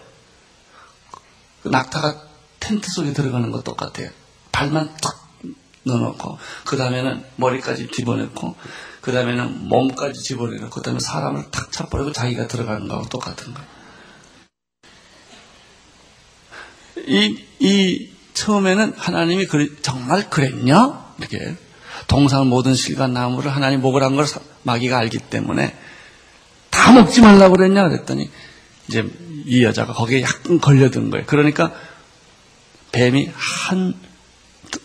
그 1.63 1.69
낙타가 1.69 2.23
텐트 2.61 2.91
속에 2.91 3.15
들어가는 3.15 3.51
것 3.51 3.65
똑같아요. 3.65 4.11
발만 4.53 4.95
탁 5.01 5.31
넣어놓고, 5.85 6.39
그 6.67 6.77
다음에는 6.77 7.25
머리까지 7.37 7.89
집어넣고, 7.89 8.55
그 9.01 9.13
다음에는 9.13 9.69
몸까지 9.69 10.23
집어넣고, 10.23 10.69
그 10.69 10.83
다음에 10.83 11.01
사람을 11.01 11.51
탁 11.51 11.73
차버리고 11.73 12.13
자기가 12.13 12.49
들어가는 12.49 12.87
거하고 12.87 13.09
똑같은 13.09 13.55
거예요. 13.55 13.69
이, 17.07 17.43
이, 17.61 18.11
처음에는 18.35 18.93
하나님이 18.95 19.47
그래, 19.47 19.69
정말 19.81 20.29
그랬냐? 20.29 21.15
이렇게. 21.19 21.57
동상 22.07 22.49
모든 22.49 22.75
실과 22.75 23.07
나무를 23.07 23.55
하나님 23.55 23.83
먹으란 23.83 24.17
걸 24.17 24.27
마귀가 24.63 24.99
알기 24.99 25.19
때문에 25.19 25.77
다 26.71 26.93
먹지 26.93 27.21
말라고 27.21 27.57
그랬냐? 27.57 27.89
그랬더니 27.89 28.31
이제 28.89 29.05
이 29.47 29.63
여자가 29.65 29.93
거기에 29.93 30.23
약간 30.23 30.61
걸려든 30.61 31.11
거예요. 31.11 31.27
그러니까 31.27 31.73
뱀이 32.93 33.31
한 33.35 33.95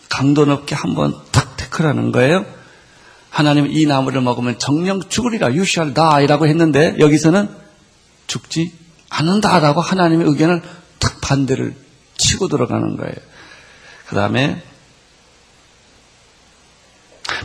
강도 0.08 0.44
높게 0.44 0.74
한번 0.74 1.14
탁 1.30 1.56
태클하는 1.56 2.12
거예요. 2.12 2.44
하나님 3.30 3.66
이 3.70 3.86
나무를 3.86 4.20
먹으면 4.20 4.58
정령 4.58 5.08
죽으리라 5.08 5.48
shall 5.48 5.94
die라고 5.94 6.46
했는데 6.46 6.96
여기서는 6.98 7.48
죽지 8.26 8.72
않는다라고 9.08 9.80
하나님의 9.80 10.26
의견을 10.28 10.62
탁 10.98 11.20
반대를 11.20 11.74
치고 12.16 12.48
들어가는 12.48 12.96
거예요. 12.96 13.14
그 14.06 14.14
다음에 14.14 14.62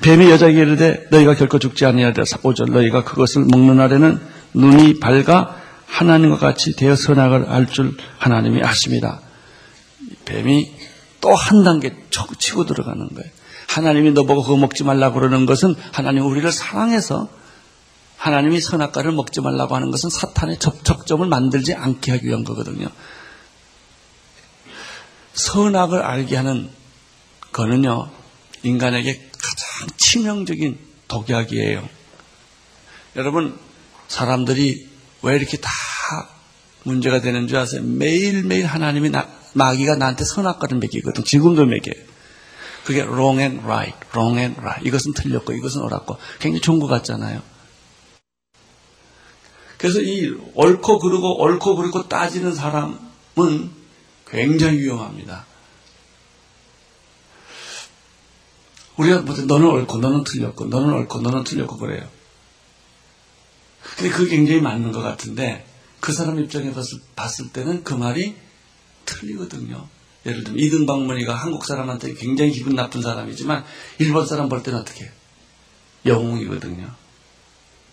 뱀이 0.02 0.30
여자에게 0.30 0.60
이르되 0.60 1.08
너희가 1.12 1.36
결코 1.36 1.60
죽지 1.60 1.86
아니하리라 1.86 2.24
5절 2.24 2.72
너희가 2.72 3.04
그것을 3.04 3.46
먹는 3.46 3.78
날에는 3.78 4.20
눈이 4.54 5.00
밝아 5.00 5.56
하나님과 5.86 6.38
같이 6.38 6.76
되어 6.76 6.96
선악을 6.96 7.46
알 7.50 7.68
줄 7.68 7.96
하나님이 8.18 8.62
아십니다. 8.64 9.22
뱀이 10.26 10.72
또 11.22 11.34
한 11.34 11.64
단계 11.64 11.94
치고 12.38 12.66
들어가는 12.66 13.08
거예요. 13.10 13.30
하나님이 13.68 14.12
너보고 14.12 14.44
그거 14.44 14.58
먹지 14.58 14.84
말라고 14.84 15.16
그러는 15.20 15.46
것은 15.46 15.76
하나님 15.92 16.26
우리를 16.26 16.50
사랑해서 16.52 17.30
하나님이 18.18 18.60
선악과를 18.62 19.12
먹지 19.12 19.42
말라고 19.42 19.76
하는 19.76 19.92
것은 19.92 20.10
사탄의 20.10 20.60
접촉점을 20.60 21.28
만들지 21.28 21.74
않게 21.74 22.12
하기 22.12 22.28
위한 22.28 22.44
거거든요. 22.44 22.88
선악을 25.34 26.02
알게 26.02 26.36
하는 26.36 26.70
거는요, 27.52 28.10
인간에게 28.64 29.27
가장 29.58 29.88
치명적인 29.98 30.78
독약이에요. 31.08 31.90
여러분, 33.16 33.58
사람들이 34.08 34.88
왜 35.24 35.36
이렇게 35.36 35.58
다 35.58 35.72
문제가 36.84 37.22
되는 37.22 37.48
줄 37.48 37.58
아세요? 37.58 37.82
매일매일 37.82 38.68
하나님이 38.68 39.10
나, 39.10 39.28
마귀가 39.54 39.96
나한테 39.96 40.24
선악과를 40.24 40.78
먹이거든. 40.78 41.24
지금도 41.24 41.66
먹여요. 41.66 42.06
그게 42.86 43.02
wrong 43.02 43.42
and 43.42 43.64
right, 43.66 43.98
wrong 44.14 44.40
and 44.40 44.60
right. 44.62 44.88
이것은 44.88 45.14
틀렸고, 45.14 45.54
이것은 45.54 45.82
옳았고. 45.82 46.18
굉장히 46.40 46.62
좋은 46.62 46.80
것 46.80 46.88
같잖아요. 46.88 47.42
그래서 49.78 50.00
이 50.02 50.34
옳고 50.54 51.00
그르고 51.00 51.42
옳고 51.42 51.76
그르고 51.76 52.08
따지는 52.08 52.54
사람은 52.54 53.72
굉장히 54.28 54.80
위험합니다. 54.80 55.46
우리가 58.98 59.22
뭐 59.22 59.36
너는 59.36 59.68
옳고 59.68 59.98
너는 59.98 60.24
틀렸고 60.24 60.66
너는 60.66 60.94
옳고 60.94 61.22
너는 61.22 61.44
틀렸고 61.44 61.78
그래요. 61.78 62.08
근데 63.96 64.10
그게 64.12 64.36
굉장히 64.36 64.62
맞는 64.62 64.92
것 64.92 65.02
같은데 65.02 65.66
그 66.00 66.12
사람 66.12 66.40
입장에 66.40 66.72
봤을, 66.74 67.00
봤을 67.16 67.50
때는 67.50 67.84
그 67.84 67.94
말이 67.94 68.36
틀리거든요. 69.06 69.88
예를 70.26 70.44
들면 70.44 70.60
이등박문이가 70.60 71.34
한국 71.34 71.66
사람한테 71.66 72.14
굉장히 72.16 72.52
기분 72.52 72.76
나쁜 72.76 73.02
사람이지만 73.02 73.64
일본 74.00 74.26
사람 74.28 74.50
볼 74.50 74.62
때는 74.62 74.80
어떻게 74.80 75.06
해요? 75.06 75.12
영웅이거든요. 76.06 76.92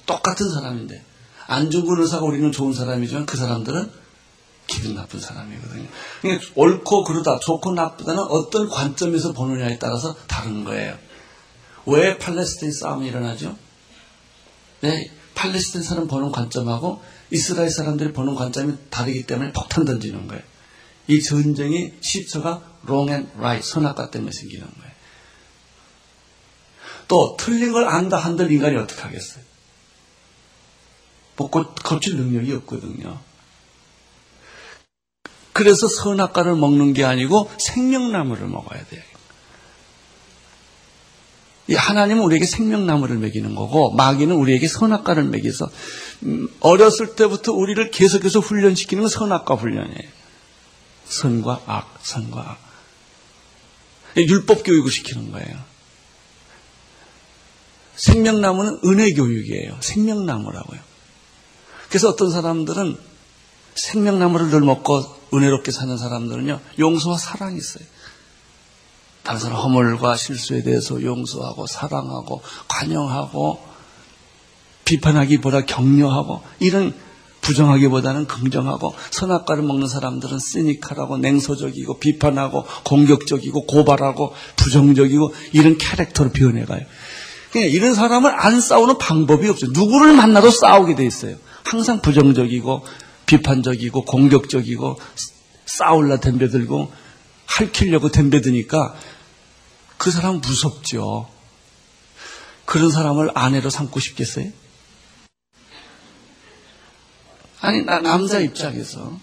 똑같은 0.07 0.51
사람인데 0.51 1.03
안중근 1.47 2.01
의사가 2.01 2.25
우리는 2.25 2.51
좋은 2.51 2.73
사람이지만 2.73 3.27
그 3.27 3.37
사람들은 3.37 3.91
기분 4.67 4.95
나쁜 4.95 5.21
사람이거든요. 5.21 5.87
그러니까 6.23 6.47
옳고 6.55 7.05
그르다, 7.05 7.39
좋고 7.39 7.73
나쁘다는 7.73 8.23
어떤 8.23 8.69
관점에서 8.69 9.33
보느냐에 9.33 9.79
따라서 9.79 10.15
다른 10.27 10.65
거예요. 10.65 10.97
왜 11.87 12.17
팔레스타인 12.19 12.73
싸움이 12.73 13.07
일어나죠? 13.07 13.57
네, 14.81 15.11
팔레스타인 15.35 15.83
사람 15.83 16.07
보는 16.07 16.33
관점하고 16.33 17.03
이스라엘 17.31 17.71
사람들이 17.71 18.13
보는 18.13 18.35
관점이 18.35 18.75
다르기 18.91 19.27
때문에 19.27 19.53
폭탄 19.53 19.85
던지는 19.85 20.29
거예요. 20.29 20.43
이 21.09 21.23
전쟁이 21.23 21.93
시초가 22.01 22.63
wrong 22.85 23.13
and 23.13 23.31
right, 23.37 23.67
선악과 23.67 24.11
때문에 24.11 24.33
생기는 24.33 24.67
거예요. 24.67 24.95
또 27.09 27.37
틀린 27.39 27.73
걸 27.73 27.87
안다 27.87 28.17
한들 28.17 28.51
인간이 28.51 28.77
어떻게 28.77 29.03
하겠어요? 29.03 29.45
뭐 31.37 31.51
고칠 31.51 32.17
능력이 32.17 32.53
없거든요. 32.55 33.21
그래서 35.55 35.87
선악과를 35.87 36.57
먹는 36.57 36.95
게 36.95 37.05
아니고 37.05 37.51
생명나무를 37.59 38.49
먹어야 38.49 38.85
돼요. 38.87 39.03
하나님은 41.73 42.25
우리에게 42.25 42.45
생명나무를 42.45 43.17
먹이는 43.19 43.55
거고 43.55 43.93
마귀는 43.93 44.35
우리에게 44.35 44.67
선악과를 44.69 45.23
먹여서 45.25 45.71
음, 46.25 46.49
어렸을 46.61 47.15
때부터 47.15 47.53
우리를 47.53 47.91
계속해서 47.93 48.41
훈련시키는 48.41 49.05
건 49.05 49.09
선악과 49.09 49.55
훈련이에요. 49.55 50.11
선과 51.07 51.63
악, 51.67 51.99
선과 52.03 52.41
악. 52.41 52.59
율법 54.17 54.65
교육을 54.65 54.91
시키는 54.91 55.31
거예요. 55.31 55.57
생명나무는 57.95 58.81
은혜 58.87 59.13
교육이에요. 59.15 59.77
생명나무라고요. 59.81 60.81
그래서 61.89 62.09
어떤 62.09 62.33
사람들은 62.33 62.99
생명나무를 63.77 64.51
늘 64.51 64.61
먹고 64.63 65.24
은혜롭게 65.37 65.71
사는 65.71 65.97
사람들은요, 65.97 66.61
용서와 66.79 67.19
사랑이 67.19 67.57
있어요. 67.57 67.85
다른 69.23 69.41
사람 69.41 69.57
허물과 69.57 70.17
실수에 70.17 70.63
대해서 70.63 71.03
용서하고 71.03 71.67
사랑하고 71.67 72.43
관용하고 72.69 73.59
비판하기보다 74.85 75.65
격려하고 75.65 76.43
이런 76.61 76.95
부정하기보다는 77.41 78.27
긍정하고 78.27 78.95
선악과를 79.11 79.63
먹는 79.63 79.87
사람들은 79.89 80.39
시니컬하고 80.39 81.19
냉소적이고 81.19 81.99
비판하고 81.99 82.65
공격적이고 82.85 83.67
고발하고 83.67 84.33
부정적이고 84.57 85.35
이런 85.53 85.79
캐릭터로 85.79 86.31
변해가요. 86.31 86.83
그냥 87.51 87.69
이런 87.69 87.95
사람을 87.95 88.33
안 88.35 88.61
싸우는 88.61 88.99
방법이 88.99 89.49
없어요. 89.49 89.71
누구를 89.73 90.15
만나도 90.15 90.51
싸우게 90.51 90.97
돼 90.97 91.07
있어요. 91.07 91.37
항상 91.65 92.01
부정적이고 92.01 92.85
비판적이고 93.27 94.05
공격적이고 94.05 94.99
싸울라 95.67 96.21
덤벼들고 96.21 96.93
할키려고 97.47 98.11
덤벼드니까 98.11 98.95
그 99.97 100.11
사람 100.11 100.41
무섭죠. 100.41 101.29
그런 102.65 102.91
사람을 102.91 103.31
아내로 103.35 103.71
삼고 103.71 104.01
싶겠어요? 104.01 104.51
아니, 107.61 107.83
나, 107.83 108.01
남자 108.01 108.41
입장에서 108.41 109.19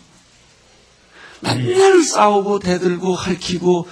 맨날 1.41 2.03
싸우고 2.03 2.59
대들고 2.59 3.13
할키고 3.13 3.87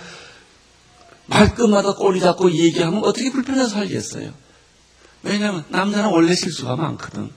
말끝마다 1.27 1.93
꼬리 1.93 2.19
잡고 2.19 2.51
얘기하면 2.51 3.03
어떻게 3.03 3.31
불편해서 3.31 3.69
살겠어요? 3.69 4.33
왜냐하면 5.21 5.65
남자는 5.69 6.09
원래 6.09 6.33
실수가 6.33 6.75
많거든. 6.75 7.31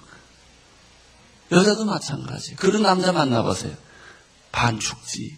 여자도 1.53 1.85
마찬가지. 1.85 2.55
그런 2.57 2.83
남자 2.83 3.13
만나보세요. 3.13 3.75
반 4.51 4.81
죽지. 4.81 5.37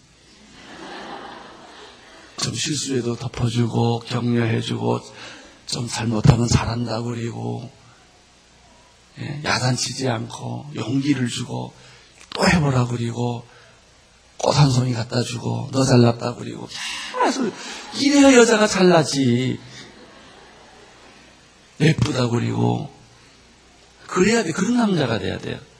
좀 2.36 2.54
실수해도 2.54 3.16
덮어주고 3.16 4.00
격려해주고 4.00 5.00
좀 5.66 5.88
잘못하면 5.88 6.46
잘한다고 6.48 7.06
그리고 7.06 7.70
예, 9.18 9.40
야단치지 9.44 10.08
않고 10.08 10.70
용기를 10.74 11.28
주고 11.28 11.72
또 12.34 12.46
해보라 12.46 12.86
그리고 12.86 13.46
꽃 14.36 14.58
한 14.58 14.70
송이 14.70 14.92
갖다 14.92 15.22
주고 15.22 15.68
너 15.72 15.84
잘났다 15.84 16.34
그리고 16.34 16.68
계속 17.24 17.52
이래야 17.98 18.34
여자가 18.34 18.66
잘나지 18.66 19.58
예쁘다 21.80 22.28
그리고 22.28 22.90
그래야 24.06 24.42
돼 24.42 24.52
그런 24.52 24.76
남자가 24.76 25.18
돼야 25.18 25.38
돼요 25.38 25.56
예, 25.56 25.73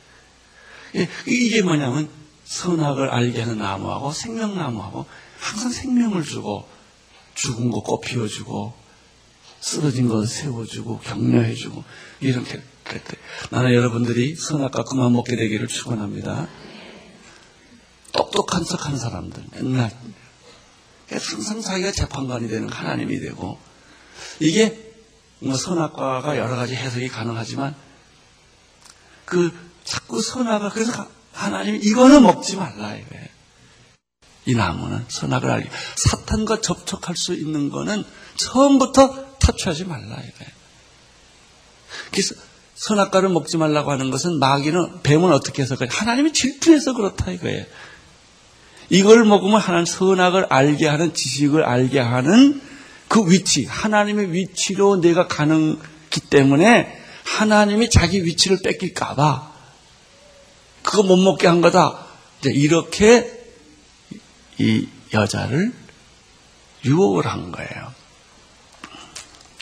이게 1.27 1.63
뭐냐면 1.63 2.09
선악을 2.45 3.11
알게 3.11 3.41
하는 3.43 3.59
나무하고 3.59 4.13
생명나무하고 4.13 5.07
항상 5.39 5.71
생명을 5.71 6.23
주고 6.23 6.69
죽은 7.35 7.71
거 7.71 7.81
꽃 7.81 8.01
피워주고 8.01 8.75
쓰러진 9.61 10.09
거 10.09 10.25
세워주고 10.25 11.01
격려해주고 11.01 11.85
이렇게 12.21 12.63
그랬대. 12.85 13.17
나는 13.51 13.73
여러분들이 13.75 14.37
선악과 14.37 14.85
그만 14.85 15.13
먹게 15.13 15.37
되기를 15.37 15.69
축원합니다. 15.69 16.49
똑똑한 18.13 18.65
척하는 18.65 18.99
사람들 18.99 19.43
맨날 19.53 19.91
항상 21.11 21.61
자기가 21.61 21.93
재판관이 21.93 22.49
되는 22.49 22.69
하나님이 22.69 23.21
되고 23.21 23.59
이게 24.39 24.93
뭐 25.41 25.57
선악과가 25.57 26.37
여러 26.39 26.57
가지 26.57 26.75
해석이 26.77 27.09
가능하지만 27.09 27.75
그 29.25 29.53
자꾸 29.85 30.21
선악을 30.21 30.71
그래서 30.71 31.07
하나님이 31.33 31.79
이거는 31.79 32.23
먹지 32.23 32.57
말라 32.57 32.95
이거예요. 32.95 33.27
이 34.47 34.55
나무는 34.55 35.05
선악을 35.09 35.51
알기 35.51 35.69
사탄과 35.97 36.61
접촉할 36.61 37.17
수 37.17 37.35
있는 37.35 37.71
거는 37.71 38.05
처음부터 38.37 39.39
터치하지 39.39 39.85
말라 39.85 40.05
이거예요. 40.05 40.55
그래서 42.11 42.35
선악과를 42.75 43.29
먹지 43.29 43.57
말라고 43.57 43.93
하는 43.93 44.11
것은 44.11 44.39
마귀는 44.39 45.03
뱀은 45.03 45.33
어떻게 45.33 45.63
해서 45.63 45.77
그래? 45.77 45.89
하나님이 45.91 46.33
질투해서 46.33 46.95
그렇다 46.95 47.31
이거예요. 47.31 47.65
이걸 48.91 49.25
먹으면 49.25 49.61
하나님 49.61 49.87
선악을 49.87 50.47
알게 50.51 50.87
하는 50.87 51.15
지식을 51.15 51.65
알게 51.65 52.01
하는 52.01 52.61
그 53.09 53.31
위치, 53.31 53.65
하나님의 53.65 54.33
위치로 54.33 55.01
내가 55.01 55.27
가는기 55.27 56.21
때문에 56.29 57.01
하나님이 57.25 57.91
자기 57.91 58.25
위치를 58.25 58.59
뺏길까봐 58.63 59.54
그거 60.85 61.03
못 61.03 61.17
먹게 61.17 61.49
한 61.49 61.61
거다. 61.61 62.07
이렇게 62.45 63.45
이 64.59 64.87
여자를 65.13 65.73
유혹을 66.85 67.27
한 67.27 67.51
거예요. 67.51 67.93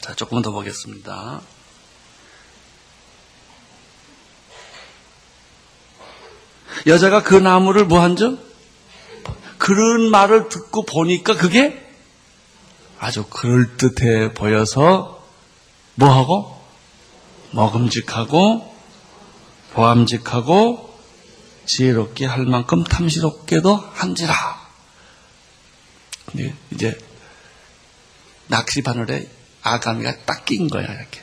자, 0.01 0.15
조금 0.15 0.43
더 0.43 0.51
보겠습니다. 0.51 1.41
여자가 6.87 7.23
그 7.23 7.35
나무를 7.35 7.85
뭐한 7.87 8.17
점? 8.17 8.39
그런 9.59 10.11
말을 10.11 10.49
듣고 10.49 10.85
보니까 10.85 11.37
그게 11.37 11.81
아주 12.99 13.25
그럴듯해 13.27 14.35
보여서 14.35 15.25
뭐하고? 15.95 16.61
먹음직하고 17.53 18.75
보암직하고 19.75 20.92
지혜롭게 21.65 22.27
할 22.27 22.45
만큼 22.45 22.85
탐스럽게도 22.85 23.77
한지라. 23.77 24.63
이제 26.71 26.99
낚시 28.49 28.83
바늘에 28.83 29.29
아가미가 29.63 30.25
딱 30.25 30.45
낀 30.45 30.69
거야 30.69 30.85
이렇게. 30.85 31.21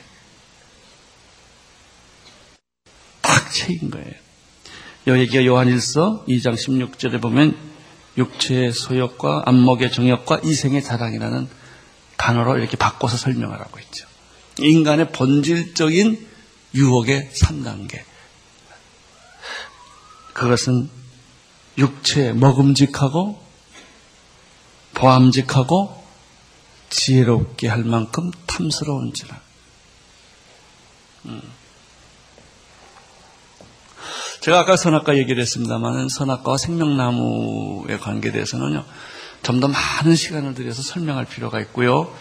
딱 3.20 3.52
채인 3.52 3.90
거예요. 3.90 4.12
여기가 5.06 5.44
요한일서 5.44 6.24
2장 6.28 6.54
16절에 6.54 7.20
보면 7.20 7.56
육체의 8.16 8.72
소욕과 8.72 9.44
안목의 9.46 9.92
정욕과 9.92 10.40
이생의 10.44 10.82
자랑이라는 10.82 11.48
단어로 12.16 12.58
이렇게 12.58 12.76
바꿔서 12.76 13.16
설명을 13.16 13.58
하고 13.58 13.78
있죠. 13.80 14.06
인간의 14.58 15.12
본질적인 15.12 16.28
유혹의 16.74 17.30
3단계. 17.34 18.02
그것은 20.32 20.88
육체 21.78 22.32
먹음직하고 22.32 23.40
보암직하고 24.94 26.04
지혜롭게 26.90 27.68
할 27.68 27.84
만큼 27.84 28.30
탐스러운지라. 28.46 29.40
음. 31.26 31.42
제가 34.40 34.60
아까 34.60 34.76
선악과 34.76 35.16
얘기를 35.18 35.40
했습니다만 35.42 36.08
선악과와 36.08 36.56
생명나무의 36.56 38.00
관계에 38.00 38.32
대해서는요. 38.32 38.84
좀 39.42 39.60
더 39.60 39.68
많은 39.68 40.16
시간을 40.16 40.54
들여서 40.54 40.82
설명할 40.82 41.24
필요가 41.24 41.60
있고요. 41.60 42.14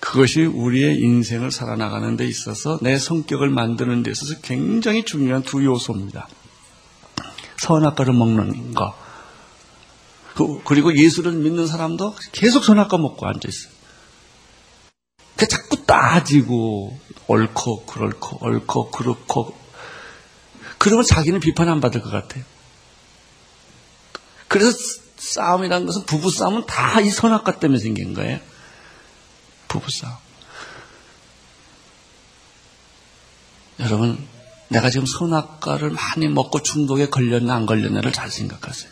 그것이 0.00 0.42
우리의 0.42 0.98
인생을 0.98 1.50
살아나가는 1.50 2.16
데 2.16 2.26
있어서 2.26 2.78
내 2.82 2.98
성격을 2.98 3.50
만드는 3.50 4.02
데 4.02 4.10
있어서 4.10 4.40
굉장히 4.40 5.04
중요한 5.04 5.42
두 5.42 5.64
요소입니다. 5.64 6.28
선악과를 7.60 8.14
먹는 8.14 8.74
거. 8.74 8.96
그, 10.34 10.62
그리고 10.64 10.96
예수를 10.96 11.32
믿는 11.32 11.66
사람도 11.66 12.14
계속 12.32 12.64
선악과 12.64 12.96
먹고 12.96 13.26
앉아있어요. 13.26 13.72
그 15.36 15.46
자꾸 15.46 15.84
따지고, 15.84 16.98
옳고, 17.26 17.84
그렇고, 17.84 18.38
옳고, 18.40 18.90
그렇고, 18.90 19.58
그러면 20.78 21.04
자기는 21.04 21.40
비판 21.40 21.68
안 21.68 21.80
받을 21.80 22.00
것 22.00 22.10
같아요. 22.10 22.44
그래서 24.48 24.76
싸움이라는 25.18 25.86
것은 25.86 26.06
부부싸움은 26.06 26.64
다 26.66 27.00
이 27.02 27.10
선악과 27.10 27.58
때문에 27.58 27.78
생긴 27.78 28.14
거예요. 28.14 28.40
부부싸움. 29.68 30.16
여러분, 33.80 34.26
내가 34.70 34.88
지금 34.88 35.04
선악과를 35.04 35.90
많이 35.90 36.28
먹고 36.28 36.62
중독에 36.62 37.08
걸렸나 37.08 37.54
안 37.54 37.66
걸렸나를 37.66 38.12
잘 38.12 38.30
생각하세요. 38.30 38.90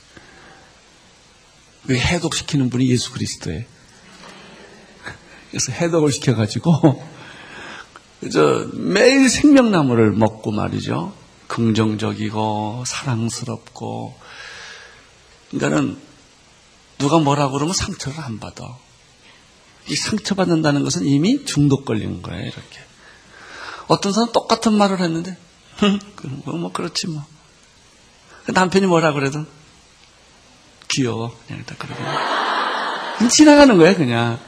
그 1.86 1.96
해독시키는 1.96 2.68
분이 2.68 2.88
예수 2.90 3.12
그리스도예요. 3.12 3.64
그래서 5.50 5.72
해독을 5.72 6.12
시켜가지고, 6.12 7.02
저 8.32 8.68
매일 8.74 9.30
생명나무를 9.30 10.10
먹고 10.12 10.50
말이죠. 10.50 11.14
긍정적이고 11.46 12.84
사랑스럽고 12.86 14.14
그러니까는 15.50 15.98
누가 16.98 17.18
뭐라 17.18 17.48
그러면 17.50 17.72
상처를 17.72 18.20
안 18.20 18.40
받아. 18.40 18.76
이 19.88 19.94
상처받는다는 19.94 20.84
것은 20.84 21.06
이미 21.06 21.44
중독 21.44 21.84
걸린 21.84 22.20
거예요, 22.20 22.42
이렇게. 22.42 22.80
어떤 23.86 24.12
사람 24.12 24.32
똑같은 24.32 24.74
말을 24.74 25.00
했는데, 25.00 25.38
뭐, 26.44 26.56
뭐, 26.56 26.72
그렇지 26.72 27.08
뭐. 27.08 27.24
그 28.44 28.52
남편이 28.52 28.86
뭐라 28.86 29.12
그래도, 29.12 29.44
귀여워. 30.88 31.36
그냥 31.46 31.64
딱 31.66 31.78
그러고. 31.78 32.02
지나가는 33.28 33.76
거예요, 33.76 33.96
그냥. 33.96 34.38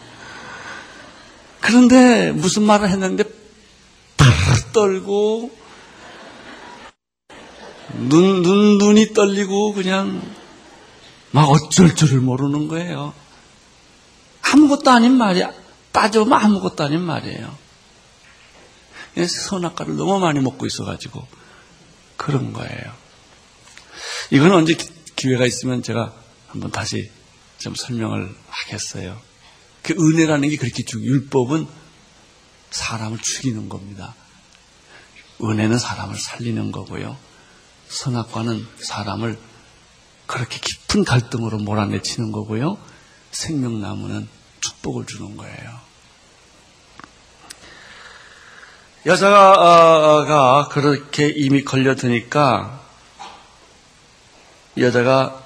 그런데 1.60 2.32
무슨 2.32 2.62
말을 2.62 2.88
했는데, 2.88 3.24
팍 4.16 4.72
떨고, 4.72 5.50
눈, 7.94 8.42
눈, 8.42 8.78
눈이 8.78 9.12
떨리고 9.12 9.74
그냥 9.74 10.22
막 11.32 11.48
어쩔 11.50 11.94
줄을 11.94 12.20
모르는 12.20 12.68
거예요. 12.68 13.12
아무것도 14.42 14.90
아닌 14.90 15.16
말이야. 15.16 15.52
빠져오면 15.92 16.32
아무것도 16.32 16.84
아닌 16.84 17.00
말이에요. 17.02 17.59
선악과를 19.26 19.96
너무 19.96 20.18
많이 20.18 20.40
먹고 20.40 20.66
있어가지고 20.66 21.26
그런 22.16 22.52
거예요. 22.52 22.92
이건 24.30 24.52
언제 24.52 24.76
기회가 25.16 25.46
있으면 25.46 25.83
제가 25.83 26.14
한번 26.48 26.70
다시 26.70 27.11
좀 27.59 27.74
설명을 27.74 28.35
하겠어요. 28.48 29.20
그 29.83 29.94
은혜라는 29.94 30.48
게 30.48 30.56
그렇게 30.56 30.85
중, 30.85 31.02
율법은 31.02 31.66
사람을 32.70 33.18
죽이는 33.18 33.68
겁니다. 33.68 34.14
은혜는 35.42 35.78
사람을 35.78 36.16
살리는 36.16 36.70
거고요. 36.70 37.16
선악과는 37.88 38.66
사람을 38.78 39.38
그렇게 40.26 40.61
깊은 40.61 41.04
갈등으로 41.04 41.59
몰아내치는 41.59 42.30
거고요. 42.30 42.78
생명나무는 43.33 44.28
축복을 44.61 45.06
주는 45.06 45.37
거예요. 45.37 45.80
여자가 49.06 50.68
그렇게 50.70 51.28
이미 51.28 51.64
걸려드니까 51.64 52.80
여자가 54.76 55.42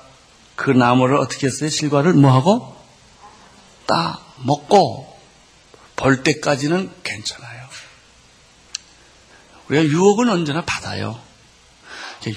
그 0.57 0.71
나무를 0.71 1.17
어떻게 1.17 1.47
했어요? 1.47 1.69
실과를 1.71 2.15
뭐하고? 2.15 2.77
따 3.87 4.21
먹고 4.39 5.19
벌 5.97 6.23
때까지는 6.23 6.93
괜찮아요. 7.03 7.65
우리가 9.69 9.85
유혹은 9.85 10.29
언제나 10.29 10.65
받아요. 10.65 11.19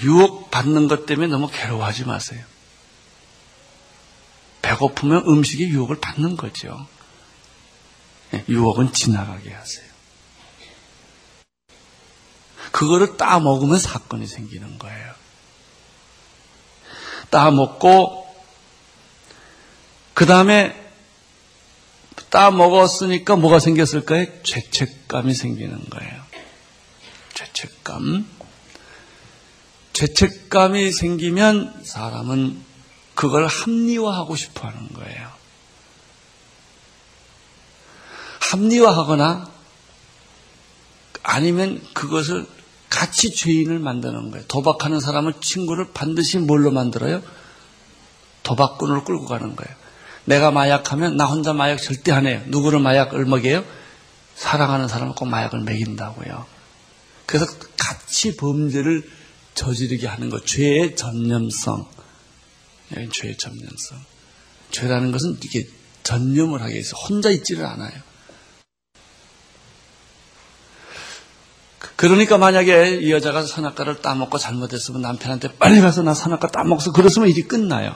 유혹 0.02 0.50
받는 0.50 0.88
것 0.88 1.06
때문에 1.06 1.28
너무 1.28 1.48
괴로워하지 1.50 2.04
마세요. 2.04 2.44
배고프면 4.62 5.24
음식의 5.26 5.68
유혹을 5.70 5.98
받는 6.00 6.36
거죠. 6.36 6.86
예, 8.34 8.44
유혹은 8.48 8.92
지나가게 8.92 9.52
하세요. 9.52 9.97
그거를 12.78 13.16
따 13.16 13.40
먹으면 13.40 13.76
사건이 13.76 14.28
생기는 14.28 14.78
거예요. 14.78 15.12
따 17.28 17.50
먹고 17.50 18.32
그 20.14 20.26
다음에 20.26 20.92
따 22.30 22.52
먹었으니까 22.52 23.34
뭐가 23.34 23.58
생겼을까요? 23.58 24.26
죄책감이 24.44 25.34
생기는 25.34 25.90
거예요. 25.90 26.22
죄책감. 27.34 28.28
죄책감이 29.92 30.92
생기면 30.92 31.82
사람은 31.84 32.62
그걸 33.16 33.48
합리화하고 33.48 34.36
싶어 34.36 34.68
하는 34.68 34.92
거예요. 34.92 35.32
합리화하거나 38.38 39.50
아니면 41.24 41.84
그것을 41.92 42.46
같이 42.98 43.30
죄인을 43.30 43.78
만드는 43.78 44.32
거예요. 44.32 44.44
도박하는 44.48 44.98
사람은 44.98 45.34
친구를 45.40 45.92
반드시 45.94 46.36
뭘로 46.38 46.72
만들어요? 46.72 47.22
도박꾼을 48.42 49.04
끌고 49.04 49.26
가는 49.26 49.54
거예요. 49.54 49.76
내가 50.24 50.50
마약하면 50.50 51.16
나 51.16 51.26
혼자 51.26 51.52
마약 51.52 51.76
절대 51.76 52.10
안 52.10 52.26
해요. 52.26 52.42
누구를 52.46 52.80
마약을 52.80 53.24
먹여요? 53.24 53.64
사랑하는 54.34 54.88
사람은 54.88 55.14
꼭 55.14 55.26
마약을 55.26 55.60
먹인다고요. 55.60 56.44
그래서 57.24 57.46
같이 57.78 58.36
범죄를 58.36 59.08
저지르게 59.54 60.08
하는 60.08 60.28
것. 60.28 60.44
죄의 60.44 60.96
전념성. 60.96 61.86
죄의 63.12 63.38
전념성. 63.38 63.96
죄라는 64.72 65.12
것은 65.12 65.38
이게 65.44 65.68
전념을 66.02 66.62
하게 66.62 66.78
해서 66.78 66.96
혼자 66.96 67.30
있지를 67.30 67.64
않아요. 67.64 68.07
그러니까 71.96 72.38
만약에 72.38 72.98
이 73.02 73.12
여자가 73.12 73.42
선악과를 73.42 74.02
따먹고 74.02 74.38
잘못했으면 74.38 75.00
남편한테 75.00 75.52
빨리 75.58 75.80
가서 75.80 76.02
나 76.02 76.14
선악과 76.14 76.48
따먹어서 76.48 76.92
그랬으면 76.92 77.28
일이 77.28 77.42
끝나요. 77.42 77.94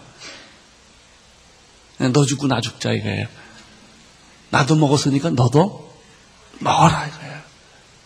너 2.13 2.25
죽고 2.25 2.47
나 2.47 2.61
죽자 2.61 2.93
이거예요. 2.93 3.27
나도 4.51 4.77
먹었으니까 4.77 5.31
너도 5.31 5.93
먹어라 6.59 7.07
이거예요. 7.07 7.41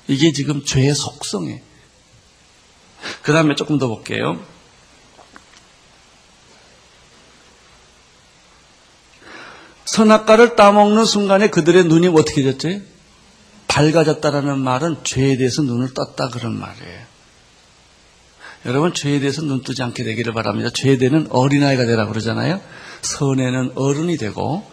이게 0.09 0.33
지금 0.33 0.65
죄의 0.65 0.95
속성이에요. 0.95 1.61
그 3.23 3.33
다음에 3.33 3.55
조금 3.55 3.79
더 3.79 3.89
볼게요. 3.89 4.41
선악과를 9.85 10.57
따먹는 10.57 11.05
순간에 11.05 11.49
그들의 11.49 11.85
눈이 11.85 12.09
어떻게 12.09 12.43
됐죠? 12.43 12.81
밝아졌다라는 13.77 14.59
말은 14.59 15.05
죄에 15.05 15.37
대해서 15.37 15.61
눈을 15.61 15.93
떴다 15.93 16.31
그런 16.31 16.59
말이에요. 16.59 17.17
여러분 18.65 18.95
죄에 18.95 19.21
대해서 19.21 19.43
눈 19.43 19.63
뜨지 19.63 19.83
않게 19.83 20.03
되기를 20.03 20.33
바랍니다. 20.33 20.71
죄에 20.71 20.97
대는 20.97 21.27
어린아이가 21.31 21.85
되라 21.85 22.07
그러잖아요. 22.07 22.63
선에는 23.03 23.73
어른이 23.75 24.17
되고 24.17 24.67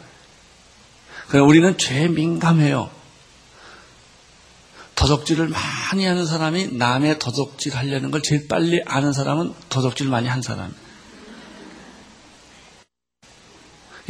그냥 1.28 1.50
우리는 1.50 1.78
죄에 1.78 2.08
민감해요. 2.08 2.90
도적질을 4.96 5.50
많이 5.50 6.06
하는 6.06 6.26
사람이 6.26 6.78
남의 6.78 7.20
도적질 7.20 7.76
하려는 7.76 8.10
걸 8.10 8.22
제일 8.22 8.48
빨리 8.48 8.82
아는 8.86 9.12
사람은 9.12 9.54
도적질 9.68 10.08
많이 10.08 10.30
한 10.30 10.42
사람. 10.42 10.70
이 10.70 10.74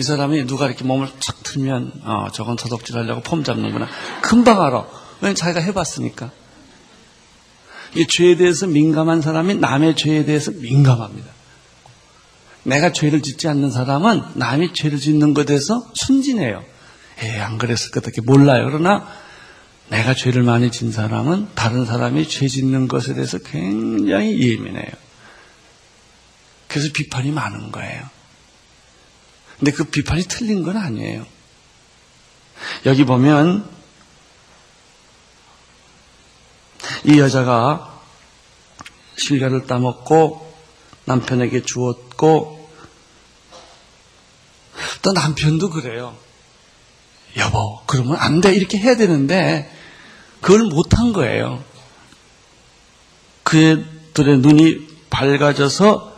사람이 0.02 0.48
누가 0.48 0.66
이렇게 0.66 0.84
몸을 0.84 1.08
착 1.20 1.44
틀면 1.44 2.02
어, 2.04 2.28
저건 2.34 2.56
도둑질 2.56 2.98
하려고 2.98 3.22
폼 3.22 3.44
잡는구나. 3.44 3.88
금방 4.22 4.62
알아. 4.62 4.86
왜냐면 5.22 5.36
자기가 5.36 5.62
해봤으니까. 5.62 6.32
이 7.96 8.08
죄에 8.08 8.36
대해서 8.36 8.66
민감한 8.66 9.22
사람이 9.22 9.56
남의 9.56 9.96
죄에 9.96 10.26
대해서 10.26 10.52
민감합니다. 10.52 11.32
내가 12.64 12.92
죄를 12.92 13.22
짓지 13.22 13.48
않는 13.48 13.70
사람은 13.70 14.24
남이 14.36 14.74
죄를 14.74 14.98
짓는 14.98 15.34
것에 15.34 15.48
대해서 15.48 15.88
순진해요. 15.94 16.64
에, 17.22 17.40
안 17.40 17.58
그랬을 17.58 17.92
것 17.92 18.04
같게 18.04 18.22
몰라요. 18.22 18.66
그러나 18.66 19.08
내가 19.90 20.16
죄를 20.16 20.44
많이 20.44 20.72
진 20.72 20.92
사람은 20.92 21.50
다른 21.54 21.86
사람이 21.86 22.28
죄 22.28 22.48
짓는 22.48 22.88
것에 22.88 23.14
대해서 23.14 23.38
굉장히 23.38 24.40
예민해요. 24.40 24.90
그래서 26.68 26.90
비판이 26.92 27.32
많은 27.32 27.72
거예요. 27.72 28.13
근데 29.64 29.72
그 29.72 29.86
비판이 29.86 30.24
틀린 30.24 30.62
건 30.62 30.76
아니에요. 30.76 31.26
여기 32.86 33.06
보면 33.06 33.66
이 37.06 37.18
여자가 37.18 38.02
실과를 39.16 39.66
따먹고 39.66 40.54
남편에게 41.06 41.62
주었고 41.62 42.70
또 45.02 45.12
남편도 45.14 45.70
그래요. 45.70 46.18
여보, 47.38 47.80
그러면 47.86 48.18
안 48.18 48.42
돼. 48.42 48.54
이렇게 48.54 48.78
해야 48.78 48.98
되는데 48.98 49.74
그걸 50.42 50.64
못한 50.64 51.14
거예요. 51.14 51.64
그들의 53.44 54.40
눈이 54.40 55.08
밝아져서 55.10 56.18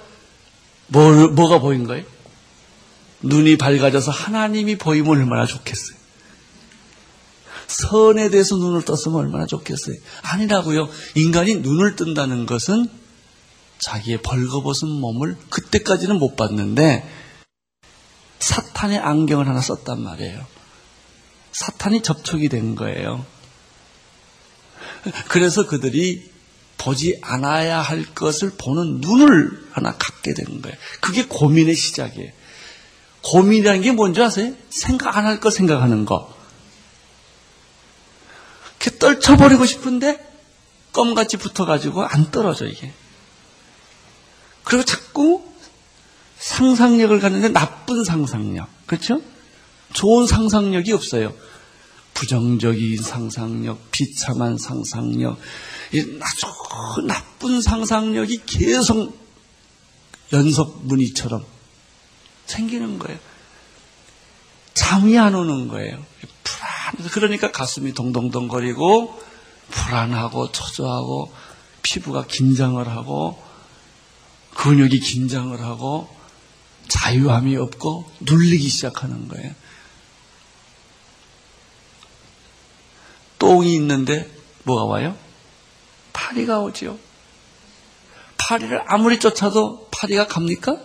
뭘, 0.88 1.28
뭐가 1.28 1.60
보인 1.60 1.84
거예요? 1.84 2.15
눈이 3.22 3.58
밝아져서 3.58 4.12
하나님이 4.12 4.78
보이면 4.78 5.18
얼마나 5.18 5.46
좋겠어요. 5.46 5.98
선에 7.68 8.30
대해서 8.30 8.56
눈을 8.56 8.84
떴으면 8.84 9.20
얼마나 9.20 9.46
좋겠어요. 9.46 9.96
아니라고요. 10.22 10.88
인간이 11.16 11.56
눈을 11.56 11.96
뜬다는 11.96 12.46
것은 12.46 12.88
자기의 13.80 14.22
벌거벗은 14.22 14.88
몸을 14.88 15.38
그때까지는 15.50 16.18
못 16.18 16.36
봤는데 16.36 17.10
사탄의 18.40 19.00
안경을 19.00 19.48
하나 19.48 19.62
썼단 19.62 20.02
말이에요. 20.02 20.46
사탄이 21.52 22.02
접촉이 22.02 22.50
된 22.50 22.76
거예요. 22.76 23.26
그래서 25.28 25.66
그들이 25.68 26.32
보지 26.78 27.20
않아야 27.22 27.82
할 27.82 28.06
것을 28.14 28.52
보는 28.58 29.00
눈을 29.02 29.68
하나 29.72 29.96
갖게 29.98 30.34
된 30.34 30.62
거예요. 30.62 30.78
그게 31.02 31.26
고민의 31.26 31.76
시작이에요. 31.76 32.32
고민이라는 33.26 33.82
게 33.82 33.92
뭔지 33.92 34.22
아세요? 34.22 34.54
생각 34.70 35.18
안 35.18 35.26
할 35.26 35.40
거 35.40 35.50
생각하는 35.50 36.06
거. 36.06 36.34
이렇게 38.80 38.98
떨쳐버리고 39.00 39.66
싶은데 39.66 40.24
껌같이 40.94 41.38
붙어가지고 41.38 42.04
안 42.04 42.30
떨어져 42.32 42.68
이게. 42.68 42.94
그리고 44.64 44.84
자꾸 44.86 45.44
상상력을 46.38 47.20
갖는데 47.20 47.50
나쁜 47.50 48.04
상상력. 48.04 48.68
그렇죠? 48.86 49.22
좋은 49.94 50.28
상상력이 50.28 50.92
없어요. 50.94 51.34
부정적인 52.14 53.02
상상력, 53.02 53.92
비참한 53.92 54.58
상상력, 54.58 55.38
아주 56.22 56.46
나쁜 57.08 57.62
상상력이 57.62 58.44
계속 58.46 59.18
연속 60.32 60.86
무늬처럼 60.86 61.46
생기는 62.46 63.00
거예요. 63.00 63.20
잠이 64.74 65.18
안 65.18 65.36
오는 65.36 65.68
거예요. 65.68 66.04
불안. 66.44 67.10
그러니까 67.12 67.52
가슴이 67.52 67.94
동동동거리고 67.94 69.22
불안하고 69.70 70.52
초조하고 70.52 71.34
피부가 71.82 72.26
긴장을 72.26 72.88
하고 72.88 73.42
근육이 74.56 75.00
긴장을 75.00 75.60
하고 75.62 76.14
자유함이 76.88 77.56
없고 77.58 78.10
눌리기 78.22 78.70
시작하는 78.70 79.28
거예요. 79.28 79.54
똥이 83.40 83.76
있는데 83.76 84.32
뭐가 84.64 84.86
와요? 84.86 85.16
파리가 86.14 86.60
오지요. 86.62 86.98
파리를 88.38 88.84
아무리 88.88 89.20
쫓아도 89.20 89.88
파리가 89.92 90.28
갑니까? 90.28 90.78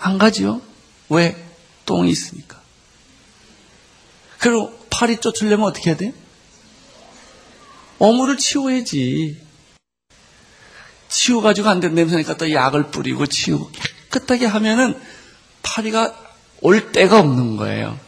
안 0.00 0.18
가지요. 0.18 0.60
왜? 1.08 1.36
똥이 1.86 2.10
있으니까. 2.10 2.60
그리고 4.38 4.76
파리 4.90 5.18
쫓으려면 5.20 5.66
어떻게 5.66 5.90
해야 5.90 5.96
돼요? 5.96 6.12
어물을 7.98 8.38
치워야지. 8.38 9.40
치워가지고 11.08 11.68
안 11.68 11.80
된 11.80 11.94
냄새니까 11.94 12.36
또 12.36 12.50
약을 12.50 12.90
뿌리고 12.90 13.26
치우고 13.26 13.70
깨끗하게 14.10 14.46
하면은 14.46 15.00
파리가 15.62 16.16
올 16.62 16.92
데가 16.92 17.18
없는 17.20 17.56
거예요. 17.56 17.98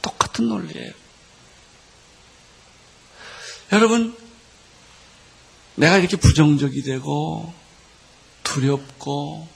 똑같은 0.00 0.48
논리예요. 0.48 0.92
여러분, 3.72 4.16
내가 5.76 5.98
이렇게 5.98 6.16
부정적이 6.16 6.82
되고 6.82 7.52
두렵고 8.42 9.48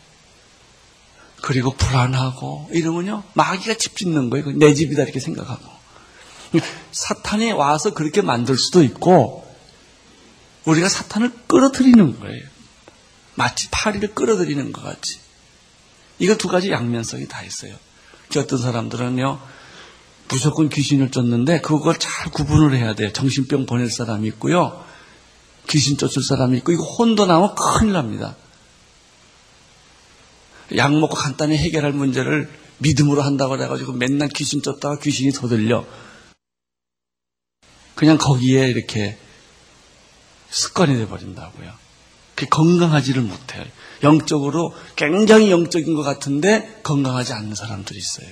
그리고 1.43 1.73
불안하고 1.75 2.71
이러면요 2.73 3.23
마귀가 3.35 3.75
집 3.75 3.97
짓는 3.97 4.31
거예요. 4.31 4.53
내 4.53 4.75
집이다 4.75 5.03
이렇게 5.03 5.21
생각하고 5.21 5.65
사탄이 6.93 7.53
와서 7.53 7.93
그렇게 7.93 8.23
만들 8.23 8.57
수도 8.57 8.83
있고 8.83 9.47
우리가 10.65 10.89
사탄을 10.89 11.33
끌어들이는 11.47 12.21
거예요. 12.21 12.43
마치 13.35 13.69
파리를 13.71 14.15
끌어들이는 14.15 14.73
것 14.73 14.83
같이. 14.83 15.21
이거 16.19 16.37
두 16.37 16.49
가지 16.49 16.71
양면성이 16.71 17.29
다 17.29 17.43
있어요. 17.45 17.75
어떤 18.37 18.59
사람들은요, 18.59 19.39
무조건 20.29 20.69
귀신을 20.69 21.11
쫓는데 21.11 21.61
그걸 21.61 21.99
잘 21.99 22.31
구분을 22.33 22.77
해야 22.77 22.95
돼요. 22.95 23.13
정신병 23.13 23.67
보낼 23.67 23.91
사람이 23.91 24.27
있고요. 24.29 24.85
귀신 25.69 25.97
쫓을 25.97 26.23
사람이 26.23 26.59
있고 26.59 26.73
이거 26.73 26.83
혼도 26.83 27.27
나면 27.27 27.55
큰일 27.55 27.93
납니다. 27.93 28.37
약 30.75 30.93
먹고 30.93 31.15
간단히 31.15 31.57
해결할 31.57 31.93
문제를 31.93 32.51
믿음으로 32.79 33.23
한다고 33.23 33.61
해가지고 33.61 33.93
맨날 33.93 34.29
귀신 34.29 34.63
쫓다가 34.63 34.99
귀신이 34.99 35.33
더 35.33 35.49
들려. 35.49 35.87
그냥 37.95 38.19
거기에 38.19 38.69
이렇게 38.69 39.19
습관이 40.51 40.97
돼버린다고요. 40.97 41.73
그게 42.35 42.49
건강하지를 42.49 43.23
못해요. 43.23 43.65
영적으로 44.03 44.75
굉장히 44.95 45.51
영적인 45.51 45.95
것 45.95 46.03
같은데 46.03 46.81
건강하지 46.83 47.33
않는 47.33 47.55
사람들이 47.55 47.99
있어요. 47.99 48.29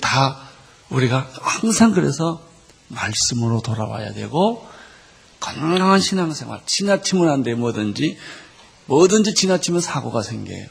다 0.00 0.48
우리가 0.88 1.28
항상 1.40 1.92
그래서 1.92 2.42
말씀으로 2.88 3.60
돌아와야 3.62 4.12
되고 4.12 4.66
건강한 5.40 6.00
신앙생활 6.00 6.60
지나치면 6.64 7.28
안 7.28 7.42
돼 7.42 7.54
뭐든지 7.54 8.16
뭐든지 8.86 9.34
지나치면 9.34 9.80
사고가 9.80 10.22
생겨요. 10.22 10.66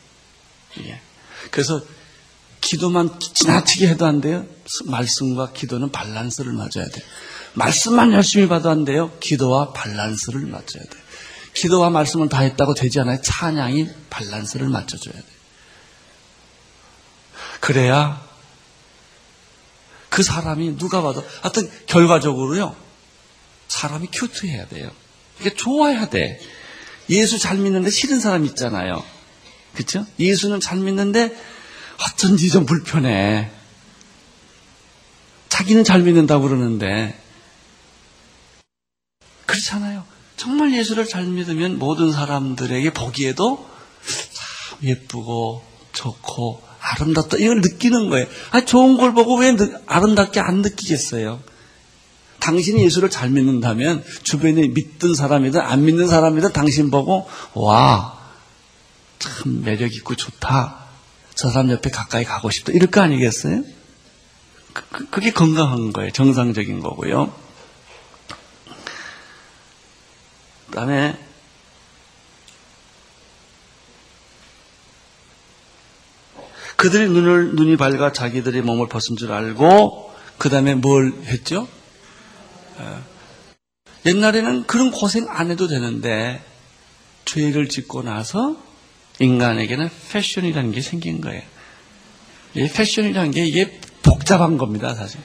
예. 0.86 1.02
그래서 1.52 1.82
기도만 2.62 3.20
지나치게 3.20 3.88
해도 3.88 4.06
안 4.06 4.22
돼요. 4.22 4.46
말씀과 4.86 5.52
기도는 5.54 5.92
밸런스를 5.92 6.54
맞아야 6.54 6.70
돼요. 6.88 7.06
말씀만 7.54 8.14
열심히 8.14 8.48
봐도 8.48 8.70
안 8.70 8.86
돼요. 8.86 9.12
기도와 9.20 9.74
밸런스를 9.74 10.42
맞춰야 10.42 10.84
돼요. 10.84 11.02
기도와 11.54 11.90
말씀을 11.90 12.30
다 12.30 12.42
했다고 12.42 12.76
되지 12.76 13.00
않아요. 13.02 13.20
찬양이 13.22 13.88
밸런스를 14.10 14.70
맞춰줘야 14.70 15.14
돼요. 15.14 15.24
그래야 17.60 18.26
그 20.10 20.24
사람이 20.24 20.78
누가 20.78 21.02
봐도 21.02 21.26
하여튼 21.42 21.70
결과적으로요. 21.88 22.76
사람이 23.68 24.08
큐트해야 24.12 24.68
돼요. 24.68 24.92
이게 25.40 25.54
좋아야 25.54 26.10
돼. 26.10 26.40
예수 27.12 27.38
잘 27.38 27.58
믿는데 27.58 27.92
싫은 27.92 28.20
사람 28.20 28.46
있잖아요. 28.46 29.04
그렇죠? 29.74 30.06
예수는 30.20 30.60
잘 30.60 30.80
믿는데 30.80 31.36
어쩐지 32.04 32.50
좀 32.50 32.66
불편해. 32.66 33.52
자기는 35.50 35.84
잘 35.84 36.02
믿는다고 36.02 36.48
그러는데 36.48 37.20
그렇잖아요. 39.46 40.06
정말 40.38 40.74
예수를 40.74 41.06
잘 41.06 41.26
믿으면 41.26 41.78
모든 41.78 42.12
사람들에게 42.12 42.94
보기에도 42.94 43.70
참 44.34 44.80
예쁘고 44.88 45.64
좋고 45.92 46.64
아름답다 46.80 47.38
이걸 47.38 47.62
느끼는 47.62 48.10
거예요. 48.10 48.26
아 48.52 48.62
좋은 48.66 48.98
걸 48.98 49.14
보고 49.14 49.38
왜 49.38 49.56
아름답게 49.86 50.40
안 50.40 50.62
느끼겠어요? 50.62 51.44
당신이 52.42 52.84
예수를 52.84 53.10
잘 53.10 53.30
믿는다면 53.30 54.04
주변에 54.24 54.68
믿던 54.68 55.16
사람이든 55.16 55.62
안 55.62 55.86
믿는 55.86 56.08
사람이든 56.08 56.52
당신 56.52 56.92
보고 56.92 57.30
와 57.54 58.22
참 59.22 59.62
매력 59.64 59.94
있고 59.96 60.16
좋다. 60.16 60.80
저 61.36 61.50
사람 61.50 61.70
옆에 61.70 61.92
가까이 61.92 62.24
가고 62.26 62.50
싶다. 62.50 62.74
이럴 62.74 62.90
거 62.90 63.02
아니겠어요? 63.02 63.64
그, 64.74 64.84
그 64.90 65.10
그게 65.10 65.32
건강한 65.32 65.94
거예요. 65.94 66.12
정상적인 66.12 66.80
거고요. 66.80 67.32
그 70.70 70.76
다음에 70.76 71.18
그들이 76.78 77.10
눈을, 77.10 77.56
눈이 77.56 77.78
밝아 77.78 78.12
자기들의 78.12 78.64
몸을 78.64 78.88
벗은 78.88 79.16
줄 79.18 79.32
알고, 79.32 80.16
그 80.40 80.50
다음에 80.50 80.74
뭘 80.74 81.14
했죠? 81.26 81.68
어, 82.82 83.04
옛날에는 84.06 84.66
그런 84.66 84.92
고생 84.92 85.28
안 85.30 85.52
해도 85.52 85.68
되는데, 85.68 86.44
죄를 87.26 87.70
짓고 87.70 88.02
나서 88.02 88.58
인간에게는 89.20 89.90
패션이라는 90.12 90.72
게 90.72 90.82
생긴 90.82 91.22
거예요. 91.22 91.44
이 92.56 92.68
패션이라는 92.68 93.32
게 93.32 93.46
이게 93.46 93.80
복잡한 94.02 94.58
겁니다, 94.58 94.96
사실. 94.96 95.20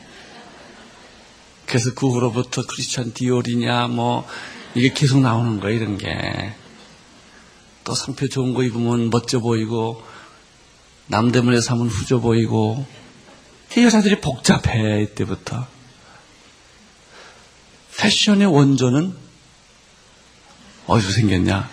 그래서 1.66 1.94
그 1.94 2.08
후로부터 2.08 2.66
크리스천 2.66 3.12
디올이냐, 3.12 3.88
뭐, 3.88 4.26
이게 4.74 4.92
계속 4.92 5.20
나오는 5.20 5.58
거예요, 5.58 5.80
이런 5.80 5.98
게. 5.98 6.52
또 7.82 7.94
상표 7.94 8.28
좋은 8.28 8.52
거 8.52 8.62
입으면 8.62 9.10
멋져 9.10 9.40
보이고, 9.40 10.02
남대문에 11.08 11.60
사면 11.60 11.88
후져 11.88 12.20
보이고, 12.20 12.84
이 13.76 13.84
여자들이 13.84 14.20
복잡해, 14.20 15.02
이때부터. 15.02 15.75
패션의 17.98 18.46
원조는 18.46 19.16
어디서 20.86 21.12
생겼냐? 21.12 21.68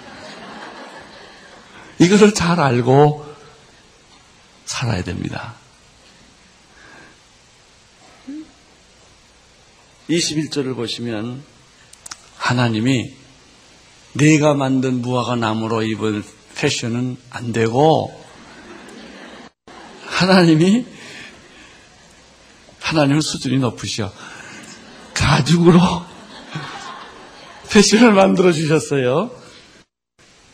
이것을 1.99 2.33
잘 2.33 2.59
알고 2.59 3.25
살아야 4.65 5.03
됩니다. 5.03 5.55
21절을 10.09 10.75
보시면 10.75 11.43
하나님이 12.37 13.13
내가 14.13 14.53
만든 14.53 15.01
무화과 15.01 15.35
나무로 15.37 15.83
입은 15.83 16.23
패션은 16.55 17.17
안 17.29 17.51
되고 17.51 18.21
하나님이 20.05 20.85
하나님은 22.79 23.21
수준이 23.21 23.57
높으셔 23.57 24.13
가죽으로 25.13 25.79
패션을 27.73 28.13
만들어 28.13 28.51
주셨어요. 28.51 29.31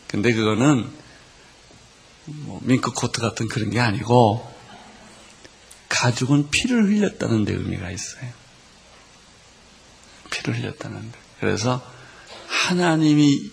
근데 0.06 0.32
그거는 0.32 0.90
뭐 2.24 2.60
밍크 2.62 2.92
코트 2.92 3.20
같은 3.20 3.46
그런 3.46 3.68
게 3.68 3.78
아니고 3.78 4.50
가죽은 5.90 6.48
피를 6.50 6.84
흘렸다는 6.84 7.44
데 7.44 7.52
의미가 7.52 7.90
있어요. 7.90 8.32
피를 10.30 10.58
흘렸다는 10.58 11.12
데. 11.12 11.18
그래서 11.40 11.84
하나님이 12.46 13.50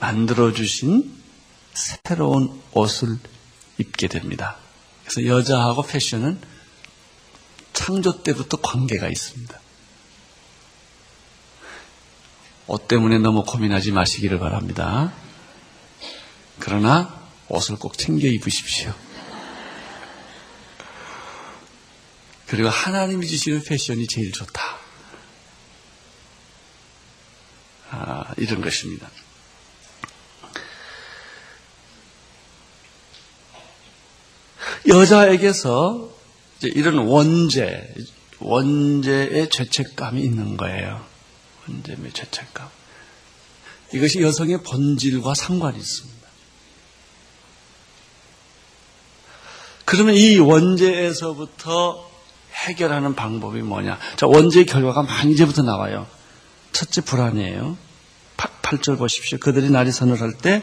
만들어 0.00 0.52
주신 0.52 1.10
새로운 1.72 2.60
옷을 2.72 3.18
입게 3.78 4.08
됩니다. 4.08 4.56
그래서 5.04 5.24
여자하고 5.24 5.82
패션은 5.82 6.40
창조 7.72 8.22
때부터 8.22 8.58
관계가 8.60 9.08
있습니다. 9.08 9.58
옷 12.68 12.86
때문에 12.86 13.18
너무 13.18 13.44
고민하지 13.44 13.92
마시기를 13.92 14.38
바랍니다. 14.38 15.12
그러나 16.58 17.18
옷을 17.48 17.76
꼭 17.76 17.96
챙겨 17.96 18.28
입으십시오. 18.28 18.94
그리고 22.46 22.68
하나님이 22.68 23.26
주시는 23.26 23.62
패션이 23.64 24.06
제일 24.06 24.32
좋다. 24.32 24.62
아, 27.90 28.34
이런 28.36 28.60
것입니다. 28.60 29.08
여자에게서 34.86 36.10
이런 36.62 36.98
원죄, 36.98 37.94
원죄의 38.40 39.48
죄책감이 39.48 40.20
있는 40.20 40.56
거예요. 40.58 41.07
원죄의 41.68 42.12
죄책감. 42.12 42.68
이것이 43.94 44.20
여성의 44.20 44.62
본질과 44.62 45.34
상관이 45.34 45.78
있습니다. 45.78 46.18
그러면 49.84 50.14
이 50.14 50.38
원죄에서부터 50.38 52.06
해결하는 52.52 53.14
방법이 53.14 53.62
뭐냐? 53.62 53.98
자, 54.16 54.26
원죄의 54.26 54.66
결과가 54.66 55.02
많이 55.02 55.32
이제부터 55.32 55.62
나와요. 55.62 56.06
첫째 56.72 57.00
불안이에요. 57.00 57.76
8절 58.36 58.98
보십시오. 58.98 59.38
그들이 59.38 59.70
날이 59.70 59.90
서늘할 59.90 60.36
때 60.36 60.62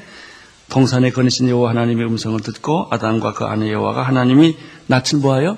동산에 0.69 1.11
거니신 1.11 1.49
여호와 1.49 1.71
하나님의 1.71 2.05
음성을 2.05 2.39
듣고 2.39 2.87
아담과 2.91 3.33
그 3.33 3.45
아내 3.45 3.71
여호와가 3.71 4.03
하나님이 4.03 4.57
낯을 4.87 5.21
보하여 5.21 5.57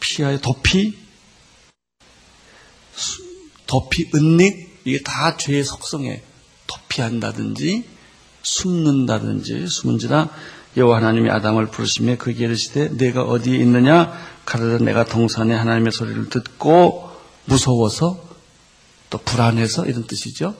피하여 0.00 0.38
도피 0.38 0.96
수- 3.68 3.80
도피 3.88 4.10
은닉 4.14 4.80
이게 4.84 5.02
다 5.02 5.36
죄의 5.36 5.62
속성에 5.64 6.22
도피한다든지 6.66 7.84
숨는다든지 8.42 9.66
숨은지라 9.68 10.28
여호와 10.76 10.98
하나님이 10.98 11.30
아담을 11.30 11.66
부르시며 11.66 12.16
그에게 12.16 12.44
이르시되 12.44 12.96
내가 12.96 13.22
어디에 13.22 13.56
있느냐 13.58 14.12
가로되 14.44 14.84
내가 14.84 15.04
동산에 15.04 15.54
하나님의 15.54 15.92
소리를 15.92 16.28
듣고 16.30 17.10
무서워서 17.46 18.26
또 19.10 19.18
불안해서 19.18 19.86
이런 19.86 20.06
뜻이죠. 20.06 20.54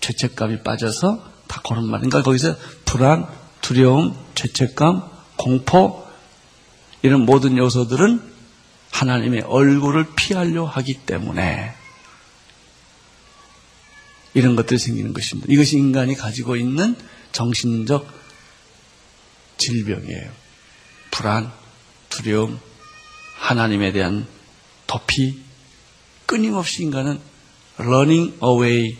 죄책감이 0.00 0.62
빠져서 0.64 1.24
다 1.46 1.60
그런 1.66 1.86
말. 1.86 2.00
그러니까 2.00 2.22
거기서 2.22 2.56
불안, 2.84 3.26
두려움, 3.60 4.14
죄책감, 4.34 5.08
공포 5.36 6.04
이런 7.02 7.20
모든 7.24 7.56
요소들은 7.56 8.20
하나님의 8.90 9.42
얼굴을 9.42 10.06
피하려 10.16 10.64
하기 10.64 10.94
때문에 11.06 11.74
이런 14.34 14.56
것들이 14.56 14.78
생기는 14.78 15.12
것입니다. 15.12 15.52
이것이 15.52 15.76
인간이 15.76 16.14
가지고 16.14 16.56
있는 16.56 16.96
정신적 17.32 18.06
질병이에요. 19.58 20.30
불안, 21.10 21.52
두려움, 22.08 22.58
하나님에 23.38 23.92
대한 23.92 24.26
도피, 24.86 25.42
끊임없이 26.26 26.82
인간은 26.82 27.20
running 27.78 28.38
away, 28.42 28.96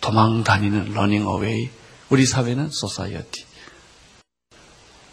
도망 0.00 0.44
다니는 0.44 0.92
running 0.92 1.26
away. 1.26 1.70
우리 2.08 2.26
사회는 2.26 2.66
society. 2.66 3.46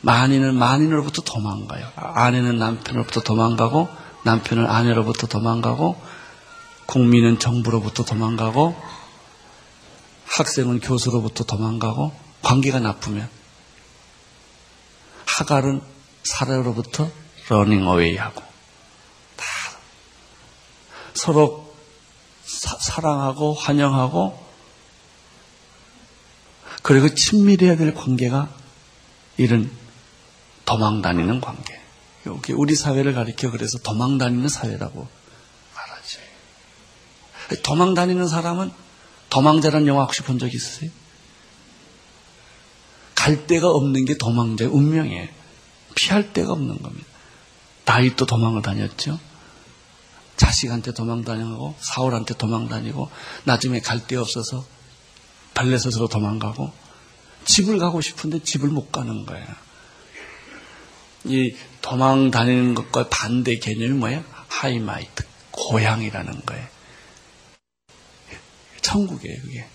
만인은 0.02 0.56
만인으로부터 0.56 1.22
도망가요. 1.22 1.91
아내는 1.95 2.58
남편으로부터 2.58 3.22
도망가고, 3.22 3.89
남편은 4.24 4.66
아내로부터 4.66 5.28
도망가고, 5.28 6.02
국민은 6.88 7.38
정부로부터 7.38 8.03
도망가고, 8.03 8.75
학생은 10.25 10.79
교수로부터 10.79 11.43
도망가고, 11.43 12.11
관계가 12.41 12.79
나쁘면, 12.79 13.29
하갈은 15.25 15.81
사례로부터 16.23 17.11
running 17.49 17.83
away 17.83 18.17
하고, 18.17 18.41
다 19.35 19.45
서로 21.13 21.75
사, 22.43 23.01
랑하고 23.01 23.53
환영하고, 23.53 24.47
그리고 26.81 27.13
친밀해야 27.13 27.75
될 27.75 27.93
관계가 27.93 28.49
이런 29.35 29.69
도망 30.63 31.01
다니는 31.01 31.41
관계. 31.41 31.79
여기 32.25 32.53
우리 32.53 32.75
사회를 32.75 33.13
가리켜 33.13 33.51
그래서 33.51 33.77
도망 33.79 34.17
다니는 34.17 34.47
사회라고. 34.47 35.07
도망 37.64 37.93
다니는 37.93 38.28
사람은 38.28 38.72
도망자라는 39.30 39.88
영화 39.88 40.04
혹시 40.04 40.22
본 40.24 40.39
적 40.39 40.54
있으세요? 40.54 40.89
갈 43.16 43.48
데가 43.48 43.70
없는 43.70 44.06
게 44.06 44.18
도망자의 44.18 44.70
운명이에요. 44.72 45.28
피할 45.95 46.32
데가 46.34 46.54
없는 46.54 46.82
겁니다. 46.82 47.08
다윗도 47.86 48.26
도망을 48.26 48.62
다녔죠. 48.62 49.20
자식한테 50.38 50.93
도망 50.93 51.24
다니고 51.24 51.76
사울한테 51.80 52.36
도망 52.36 52.68
다니고 52.68 53.10
나중에 53.45 53.80
갈 53.80 54.06
데 54.08 54.16
없어서 54.18 54.66
발레서스로 55.56 56.08
도망가고 56.08 56.72
집을 57.45 57.80
가고 57.80 58.02
싶은데 58.02 58.43
집을 58.43 58.70
못 58.70 58.91
가는 58.91 59.26
거예요. 59.26 59.48
이 61.26 61.56
도망 61.82 62.30
다니는 62.30 62.76
것과 62.76 63.08
반대 63.10 63.58
개념이 63.58 63.93
뭐예요? 63.93 64.24
Heimat, 64.49 65.26
고향이라는 65.52 66.41
거예요. 66.45 66.68
천국이에요, 68.88 69.41
그게. 69.41 69.65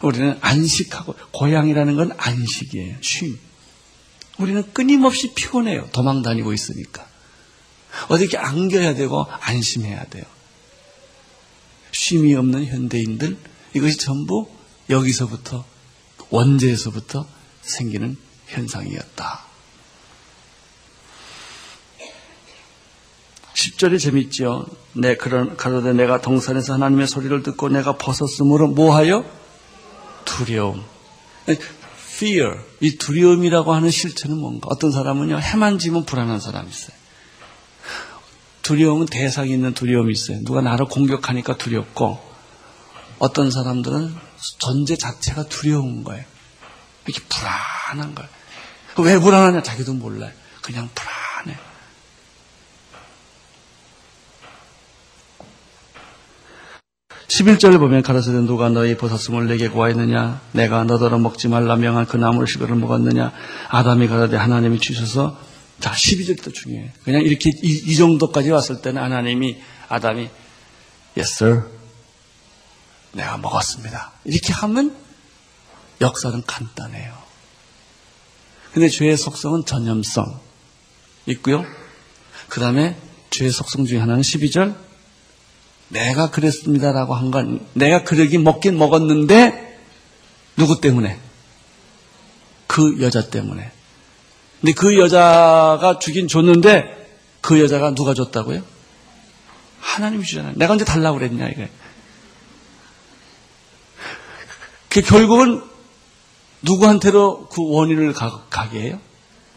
우리는 0.00 0.38
안식하고, 0.40 1.14
고향이라는 1.32 1.96
건 1.96 2.12
안식이에요, 2.16 2.96
쉼. 3.02 3.38
우리는 4.38 4.72
끊임없이 4.72 5.34
피곤해요, 5.34 5.90
도망 5.92 6.22
다니고 6.22 6.52
있으니까. 6.52 7.06
이렇게 8.18 8.38
안겨야 8.38 8.94
되고, 8.94 9.26
안심해야 9.28 10.04
돼요. 10.06 10.24
쉼이 11.92 12.34
없는 12.34 12.66
현대인들, 12.66 13.36
이것이 13.74 13.98
전부 13.98 14.48
여기서부터, 14.88 15.64
원죄에서부터 16.30 17.26
생기는 17.60 18.16
현상이었다. 18.48 19.51
10절이 23.62 24.00
재밌죠. 24.00 24.66
내 24.94 25.16
그런 25.16 25.56
가로되 25.56 25.92
내가 25.92 26.20
동산에서 26.20 26.74
하나님의 26.74 27.06
소리를 27.06 27.42
듣고 27.42 27.68
내가 27.68 27.96
벗었으므로 27.96 28.68
뭐하여 28.68 29.24
두려움. 30.24 30.82
fear. 31.46 32.58
이 32.80 32.96
두려움이라고 32.98 33.72
하는 33.72 33.90
실체는 33.90 34.38
뭔가? 34.38 34.68
어떤 34.70 34.90
사람은요 34.90 35.38
해만 35.38 35.78
지면 35.78 36.04
불안한 36.04 36.40
사람이 36.40 36.68
있어요. 36.68 36.96
두려움은 38.62 39.06
대상이 39.06 39.52
있는 39.52 39.74
두려움이 39.74 40.12
있어요. 40.12 40.40
누가 40.44 40.60
나를 40.60 40.86
공격하니까 40.86 41.56
두렵고 41.56 42.18
어떤 43.18 43.50
사람들은 43.50 44.14
존재 44.58 44.96
자체가 44.96 45.44
두려운 45.44 46.02
거예요. 46.02 46.24
이렇게 47.06 47.24
불안한 47.28 48.14
거예요. 48.14 48.30
왜 48.98 49.18
불안하냐? 49.18 49.62
자기도 49.62 49.94
몰라요. 49.94 50.32
그냥 50.62 50.88
불안해. 50.94 51.72
11절을 57.32 57.78
보면 57.78 58.02
가라사대 58.02 58.40
누가 58.40 58.68
너희 58.68 58.94
버섯음을 58.94 59.46
내게 59.46 59.68
구하였느냐? 59.68 60.42
내가 60.52 60.84
너더러 60.84 61.18
먹지 61.18 61.48
말라 61.48 61.76
명한 61.76 62.06
그 62.06 62.18
나무를 62.18 62.46
식어를 62.46 62.76
먹었느냐? 62.76 63.32
아담이 63.68 64.06
가라되 64.08 64.36
하나님이 64.36 64.78
주셔서 64.78 65.38
자 65.80 65.92
12절도 65.92 66.52
중요해요 66.52 66.90
그냥 67.04 67.22
이렇게 67.22 67.50
이, 67.50 67.82
이, 67.86 67.96
정도까지 67.96 68.50
왔을 68.50 68.82
때는 68.82 69.00
하나님이 69.02 69.58
아담이 69.88 70.28
Yes 71.16 71.44
sir. 71.44 71.62
내가 73.12 73.38
먹었습니다. 73.38 74.12
이렇게 74.24 74.52
하면 74.52 74.94
역사는 76.00 76.42
간단해요. 76.46 77.14
근데 78.72 78.88
죄의 78.88 79.16
속성은 79.16 79.64
전염성 79.64 80.40
있고요. 81.26 81.64
그 82.48 82.60
다음에 82.60 82.96
죄의 83.30 83.50
속성 83.50 83.86
중에 83.86 83.98
하나는 83.98 84.22
12절 84.22 84.91
내가 85.92 86.30
그랬습니다라고 86.30 87.14
한 87.14 87.30
건 87.30 87.66
내가 87.74 88.02
그러긴 88.02 88.44
먹긴 88.44 88.78
먹었는데 88.78 89.78
누구 90.56 90.80
때문에? 90.80 91.18
그 92.66 93.00
여자 93.02 93.28
때문에. 93.28 93.70
근데 94.60 94.72
그 94.72 94.98
여자가 94.98 95.98
주긴 96.00 96.28
줬는데 96.28 97.10
그 97.40 97.60
여자가 97.60 97.94
누가 97.94 98.14
줬다고요? 98.14 98.62
하나님이 99.80 100.24
주잖아요. 100.24 100.54
내가 100.56 100.72
언제 100.72 100.84
달라고 100.84 101.18
그랬냐 101.18 101.48
이게. 101.48 101.68
그 104.88 105.02
결국은 105.02 105.62
누구한테로 106.62 107.48
그 107.48 107.62
원인을 107.70 108.12
가, 108.12 108.44
가게 108.48 108.80
해요? 108.82 109.00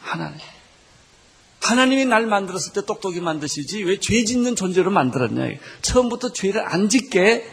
하나님. 0.01 0.39
하나님이 1.69 2.05
날 2.05 2.25
만들었을 2.27 2.73
때 2.73 2.85
똑똑히 2.85 3.19
만드시지 3.21 3.83
왜 3.83 3.99
죄 3.99 4.23
짓는 4.23 4.55
존재로 4.55 4.91
만들었냐. 4.91 5.57
처음부터 5.81 6.31
죄를 6.33 6.61
안 6.67 6.89
짓게 6.89 7.49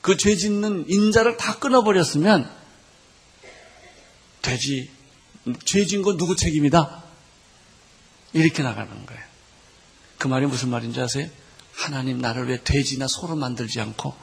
그 0.00 0.16
죄 0.16 0.34
짓는 0.36 0.86
인자를 0.88 1.36
다 1.36 1.58
끊어버렸으면 1.58 2.50
되지. 4.42 4.90
죄 5.64 5.84
짓는 5.84 6.02
건 6.04 6.16
누구 6.16 6.34
책임이다? 6.36 7.02
이렇게 8.32 8.62
나가는 8.62 9.06
거예요. 9.06 9.22
그 10.18 10.26
말이 10.28 10.46
무슨 10.46 10.70
말인지 10.70 11.00
아세요? 11.00 11.28
하나님 11.74 12.18
나를 12.18 12.48
왜 12.48 12.62
돼지나 12.62 13.06
소로 13.08 13.34
만들지 13.36 13.80
않고 13.80 14.14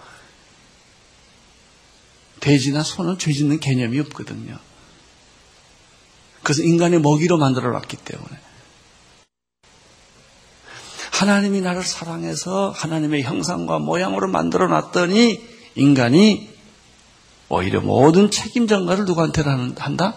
돼지나 2.42 2.84
소는 2.84 3.18
죄 3.18 3.32
짓는 3.34 3.60
개념이 3.60 4.00
없거든요. 4.02 4.58
그래서 6.44 6.64
인간의 6.64 7.02
먹이로 7.02 7.38
만들어 7.38 7.72
놨기 7.72 7.98
때문에. 7.98 8.49
하나님이 11.20 11.60
나를 11.60 11.84
사랑해서 11.84 12.70
하나님의 12.70 13.24
형상과 13.24 13.78
모양으로 13.78 14.30
만들어 14.30 14.68
놨더니 14.68 15.46
인간이 15.76 16.50
오히려 17.50 17.82
모든 17.82 18.32
책임 18.32 18.68
전가를 18.68 19.04
누구한테 19.04 19.42
한다? 19.42 20.16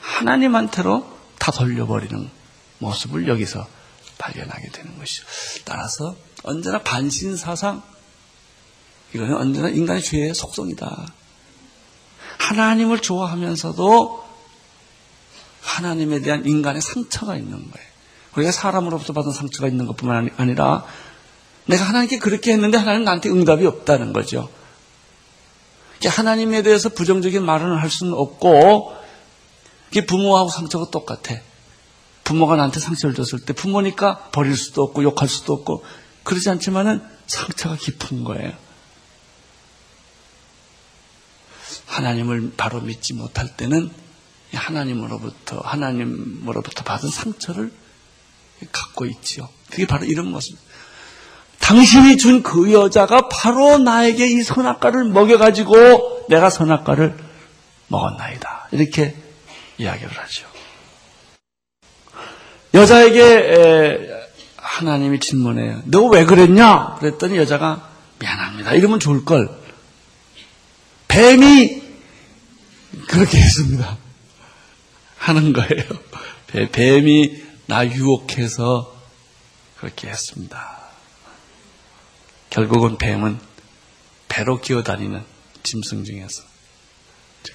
하나님한테로 0.00 1.06
다 1.38 1.52
돌려버리는 1.52 2.30
모습을 2.78 3.28
여기서 3.28 3.66
발견하게 4.16 4.70
되는 4.70 4.98
것이죠. 4.98 5.26
따라서 5.66 6.16
언제나 6.42 6.82
반신사상 6.82 7.82
이거는 9.12 9.36
언제나 9.36 9.68
인간의 9.68 10.02
죄의 10.02 10.32
속성이다. 10.32 11.06
하나님을 12.38 13.02
좋아하면서도 13.02 14.24
하나님에 15.60 16.20
대한 16.22 16.46
인간의 16.46 16.80
상처가 16.80 17.36
있는 17.36 17.70
거예요. 17.70 17.89
우리가 18.36 18.52
사람으로부터 18.52 19.12
받은 19.12 19.32
상처가 19.32 19.68
있는 19.68 19.86
것뿐만 19.86 20.30
아니라 20.36 20.84
내가 21.66 21.84
하나님께 21.84 22.18
그렇게 22.18 22.52
했는데 22.52 22.78
하나님 22.78 23.04
나한테 23.04 23.28
응답이 23.28 23.66
없다는 23.66 24.12
거죠. 24.12 24.48
하나님에 26.04 26.62
대해서 26.62 26.88
부정적인 26.88 27.44
말은 27.44 27.76
할 27.76 27.90
수는 27.90 28.14
없고 28.14 28.96
부모하고 30.06 30.48
상처가 30.48 30.90
똑같아. 30.90 31.40
부모가 32.24 32.56
나한테 32.56 32.80
상처를 32.80 33.14
줬을 33.14 33.40
때 33.40 33.52
부모니까 33.52 34.30
버릴 34.30 34.56
수도 34.56 34.82
없고 34.84 35.02
욕할 35.02 35.28
수도 35.28 35.52
없고 35.52 35.84
그러지 36.22 36.48
않지만은 36.50 37.02
상처가 37.26 37.76
깊은 37.76 38.24
거예요. 38.24 38.52
하나님을 41.86 42.52
바로 42.56 42.80
믿지 42.80 43.14
못할 43.14 43.56
때는 43.56 43.90
하나님으로부터 44.54 45.58
하나님으로부터 45.58 46.84
받은 46.84 47.08
상처를 47.08 47.72
갖고 48.72 49.06
있지요. 49.06 49.48
그게 49.70 49.86
바로 49.86 50.04
이런 50.04 50.26
모습. 50.30 50.56
당신이 51.60 52.16
준 52.16 52.42
그 52.42 52.72
여자가 52.72 53.28
바로 53.28 53.78
나에게 53.78 54.26
이 54.26 54.42
선악과를 54.42 55.04
먹여가지고 55.04 56.26
내가 56.28 56.50
선악과를 56.50 57.16
먹었나이다. 57.88 58.68
이렇게 58.72 59.14
이야기를 59.78 60.10
하죠. 60.18 60.46
여자에게 62.74 64.08
하나님이 64.56 65.20
질문해요. 65.20 65.82
너 65.86 66.06
왜 66.08 66.24
그랬냐? 66.24 66.96
그랬더니 67.00 67.36
여자가 67.36 67.88
미안합니다. 68.18 68.74
이러면 68.74 69.00
좋을 69.00 69.24
걸. 69.24 69.48
뱀이 71.08 71.82
그렇게 73.08 73.38
했습니다. 73.38 73.96
하는 75.18 75.52
거예요. 75.52 75.82
뱀이 76.72 77.42
나 77.70 77.86
유혹해서 77.86 79.00
그렇게 79.76 80.08
했습니다. 80.08 80.80
결국은 82.50 82.98
뱀은 82.98 83.38
배로 84.28 84.60
기어다니는 84.60 85.24
짐승 85.62 86.02
중에서 86.02 86.42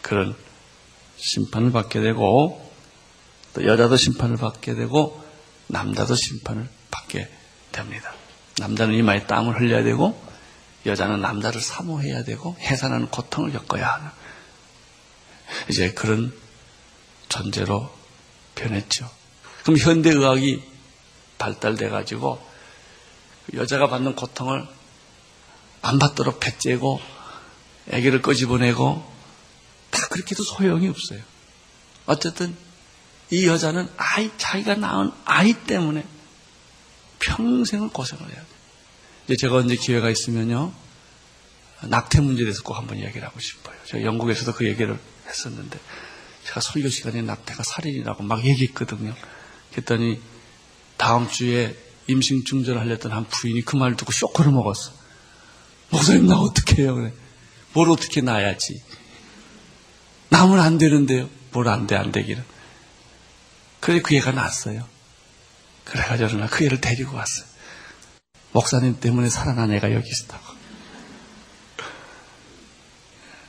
그런 0.01 0.33
심판을 1.17 1.73
받게 1.73 1.99
되고 1.99 2.71
또 3.53 3.65
여자도 3.65 3.97
심판을 3.97 4.37
받게 4.37 4.75
되고 4.75 5.21
남자도 5.67 6.15
심판을 6.15 6.69
받게 6.91 7.29
됩니다. 7.73 8.13
남자는 8.57 8.95
이마에 8.95 9.27
땀을 9.27 9.59
흘려야 9.59 9.83
되고 9.83 10.17
여자는 10.85 11.19
남자를 11.19 11.59
사모해야 11.59 12.23
되고 12.23 12.55
해산하는 12.61 13.07
고통을 13.07 13.51
겪어야 13.51 13.85
하는 13.85 14.09
이제 15.69 15.91
그런 15.91 16.33
존재로 17.27 17.93
변했죠. 18.55 19.09
그럼 19.65 19.79
현대의학이 19.79 20.61
발달돼 21.39 21.89
가지고 21.89 22.39
여자가 23.55 23.87
받는 23.87 24.15
고통을 24.15 24.65
안 25.81 25.99
받도록 25.99 26.39
배째고 26.39 27.01
아기를 27.91 28.21
꺼집어내고 28.21 29.13
다 29.89 30.07
그렇게 30.09 30.31
해도 30.31 30.43
소용이 30.43 30.87
없어요. 30.87 31.19
어쨌든 32.05 32.55
이 33.31 33.47
여자는 33.47 33.89
아이 33.97 34.29
자기가 34.37 34.75
낳은 34.75 35.11
아이 35.25 35.53
때문에 35.53 36.05
평생을 37.17 37.89
고생을 37.89 38.23
해야 38.23 38.35
돼요. 38.35 38.45
이제 39.25 39.35
제가 39.35 39.55
언제 39.55 39.75
기회가 39.75 40.11
있으면요 40.11 40.71
낙태 41.81 42.21
문제에 42.21 42.45
대해서 42.45 42.61
꼭 42.61 42.75
한번 42.75 42.99
이야기를 42.99 43.27
하고 43.27 43.39
싶어요. 43.39 43.75
제가 43.85 44.03
영국에서도 44.03 44.53
그 44.53 44.67
얘기를 44.67 44.99
했었는데 45.27 45.79
제가 46.45 46.61
설교 46.61 46.89
시간에 46.89 47.23
낙태가 47.23 47.63
살인이라고 47.63 48.21
막 48.21 48.45
얘기했거든요. 48.45 49.15
그랬더니 49.75 50.21
다음 50.95 51.27
주에 51.27 51.75
임신 52.07 52.45
중절을 52.45 52.79
하려던 52.79 53.11
한 53.11 53.27
부인이 53.27 53.61
그 53.63 53.75
말을 53.75 53.97
듣고 53.97 54.11
쇼크를 54.13 54.51
먹었어. 54.51 54.91
목사님 55.89 56.27
나 56.27 56.37
어떻게 56.37 56.83
해요? 56.83 56.95
그래. 56.95 57.13
뭘 57.73 57.89
어떻게 57.89 58.21
낳아야지. 58.21 58.81
나면 60.29 60.59
안 60.59 60.77
되는데요. 60.77 61.29
뭘 61.51 61.67
안 61.67 61.87
돼, 61.87 61.95
안 61.95 62.11
되기는. 62.11 62.43
그래 63.81 64.01
그 64.01 64.15
애가 64.15 64.31
낳았어요. 64.31 64.87
그래가지고 65.83 66.33
나그 66.39 66.63
애를 66.65 66.79
데리고 66.81 67.15
왔어요. 67.17 67.45
목사님 68.53 68.99
때문에 68.99 69.29
살아난 69.29 69.71
애가 69.73 69.93
여기 69.93 70.09
있다고. 70.09 70.55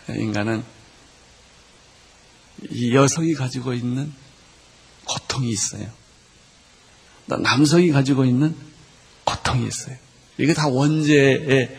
인간은 0.08 0.64
이 2.70 2.94
여성이 2.94 3.34
가지고 3.34 3.74
있는 3.74 4.12
고통이 5.04 5.48
있어요. 5.50 5.90
남성이 7.26 7.90
가지고 7.90 8.24
있는 8.24 8.54
고통이 9.24 9.66
있어요. 9.66 9.96
이게 10.38 10.54
다 10.54 10.68
원죄에 10.68 11.76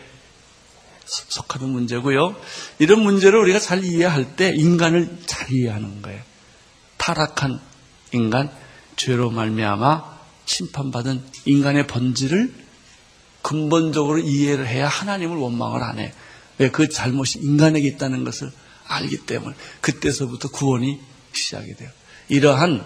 속하는 1.04 1.70
문제고요. 1.70 2.36
이런 2.78 3.00
문제를 3.00 3.38
우리가 3.40 3.58
잘 3.58 3.84
이해할 3.84 4.36
때 4.36 4.50
인간을 4.54 5.18
잘 5.26 5.50
이해하는 5.52 6.02
거예요. 6.02 6.20
타락한 6.98 7.60
인간, 8.12 8.50
죄로 8.96 9.30
말미암아 9.30 10.18
심판받은 10.44 11.22
인간의 11.46 11.86
본질을 11.86 12.52
근본적으로 13.42 14.18
이해를 14.18 14.66
해야 14.66 14.88
하나님을 14.88 15.36
원망을 15.36 15.82
안 15.82 15.98
해요. 15.98 16.10
왜그 16.58 16.88
잘못이 16.88 17.38
인간에게 17.38 17.86
있다는 17.88 18.24
것을 18.24 18.50
알기 18.86 19.18
때문에 19.26 19.54
그때서부터 19.80 20.50
구원이 20.50 21.00
시작이 21.32 21.74
돼요. 21.76 21.88
이러한 22.28 22.84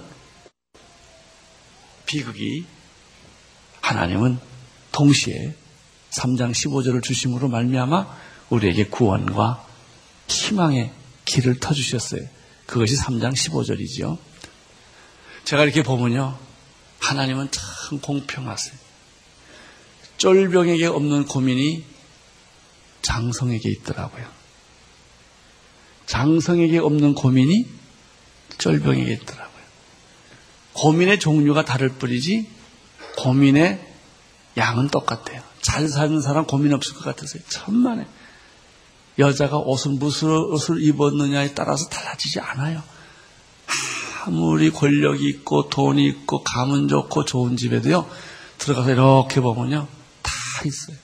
비극이 2.12 2.66
하나님은 3.80 4.38
동시에 4.92 5.54
3장 6.10 6.52
15절을 6.52 7.02
주심으로 7.02 7.48
말미암아 7.48 8.06
우리에게 8.50 8.88
구원과 8.88 9.66
희망의 10.28 10.92
길을 11.24 11.58
터주셨어요. 11.58 12.20
그것이 12.66 12.96
3장 12.96 13.32
15절이죠. 13.32 14.18
제가 15.44 15.64
이렇게 15.64 15.82
보면요. 15.82 16.38
하나님은 17.00 17.48
참 17.50 17.98
공평하세요. 18.00 18.76
쫄병에게 20.18 20.84
없는 20.86 21.24
고민이 21.24 21.82
장성에게 23.00 23.70
있더라고요. 23.70 24.28
장성에게 26.04 26.76
없는 26.76 27.14
고민이 27.14 27.66
쫄병에게 28.58 29.12
있더라고요. 29.14 29.51
고민의 30.74 31.20
종류가 31.20 31.64
다를 31.64 31.90
뿐이지 31.90 32.48
고민의 33.18 33.86
양은 34.56 34.88
똑같아요. 34.88 35.42
잘 35.60 35.88
사는 35.88 36.20
사람 36.20 36.46
고민 36.46 36.72
없을 36.72 36.94
것 36.94 37.04
같아서요. 37.04 37.42
천만에. 37.48 38.06
여자가 39.18 39.58
옷을 39.58 39.92
무슨 39.92 40.28
옷을 40.30 40.82
입었느냐에 40.82 41.54
따라서 41.54 41.88
달라지지 41.88 42.40
않아요. 42.40 42.82
아무리 44.24 44.70
권력이 44.70 45.28
있고 45.28 45.68
돈이 45.68 46.06
있고 46.06 46.42
가문 46.42 46.88
좋고 46.88 47.24
좋은 47.24 47.56
집에도요. 47.56 48.08
들어가서 48.58 48.90
이렇게 48.92 49.40
보면요. 49.40 49.88
다 50.22 50.32
있어요. 50.64 50.96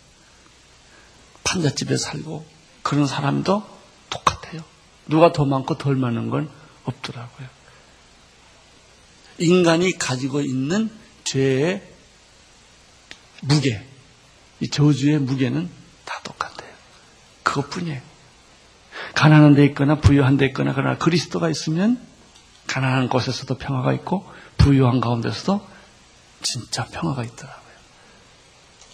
판잣집에 1.45 1.97
살고 1.97 2.47
그런 2.83 3.07
사람도 3.07 3.65
똑같아요. 4.11 4.63
누가 5.07 5.33
더 5.33 5.45
많고 5.45 5.79
덜 5.79 5.97
많은 5.97 6.31
건 6.31 6.49
없더라고요. 6.85 7.58
인간이 9.39 9.93
가지고 9.99 10.41
있는 10.41 10.91
죄의 11.25 11.83
무게, 13.43 13.85
이 14.61 14.69
저주의 14.69 15.19
무게는 15.19 15.71
다 16.05 16.21
똑같아요. 16.25 16.71
그것뿐이에요. 17.45 18.01
가난한 19.15 19.55
데 19.55 19.65
있거나 19.67 20.01
부유한 20.01 20.37
데 20.37 20.47
있거나 20.47 20.75
그러나 20.75 20.99
그리스도가 20.99 21.49
있으면 21.51 22.01
가난한 22.67 23.09
곳에서도 23.09 23.57
평화가 23.57 23.93
있고 23.95 24.29
부유한 24.59 25.01
가운데서도 25.01 25.67
진짜 26.43 26.85
평화가 26.87 27.25
있더라고요. 27.25 27.69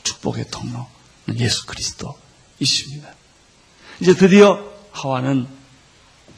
축복의 0.03 0.47
통로는 0.51 0.85
예수 1.37 1.67
그리스도이십니다. 1.67 3.15
이제 4.01 4.15
드디어 4.15 4.73
하와는 4.93 5.47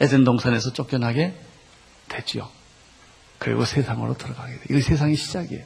에덴 0.00 0.24
동산에서 0.24 0.72
쫓겨나게 0.72 1.34
되지요. 2.08 2.55
그리고 3.38 3.64
세상으로 3.64 4.16
들어가게 4.16 4.52
돼요. 4.52 4.64
이거 4.70 4.80
세상의 4.80 5.16
시작이에요. 5.16 5.64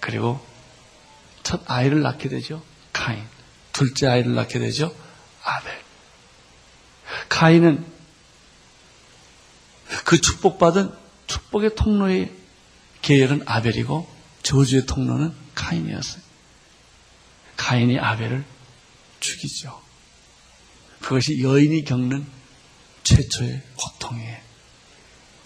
그리고 0.00 0.44
첫 1.42 1.62
아이를 1.66 2.02
낳게 2.02 2.28
되죠. 2.28 2.62
카인. 2.92 3.24
둘째 3.72 4.06
아이를 4.06 4.34
낳게 4.34 4.58
되죠. 4.58 4.94
아벨. 5.42 5.80
카인은 7.28 7.84
그 10.04 10.20
축복받은 10.20 10.92
축복의 11.26 11.74
통로의 11.74 12.32
계열은 13.02 13.42
아벨이고 13.46 14.08
저주의 14.42 14.86
통로는 14.86 15.32
카인이었어요. 15.54 16.22
카인이 17.56 17.98
아벨을 17.98 18.44
죽이죠. 19.20 19.80
그것이 21.00 21.42
여인이 21.42 21.84
겪는 21.84 22.26
최초의 23.02 23.62
고통이에요. 23.76 24.49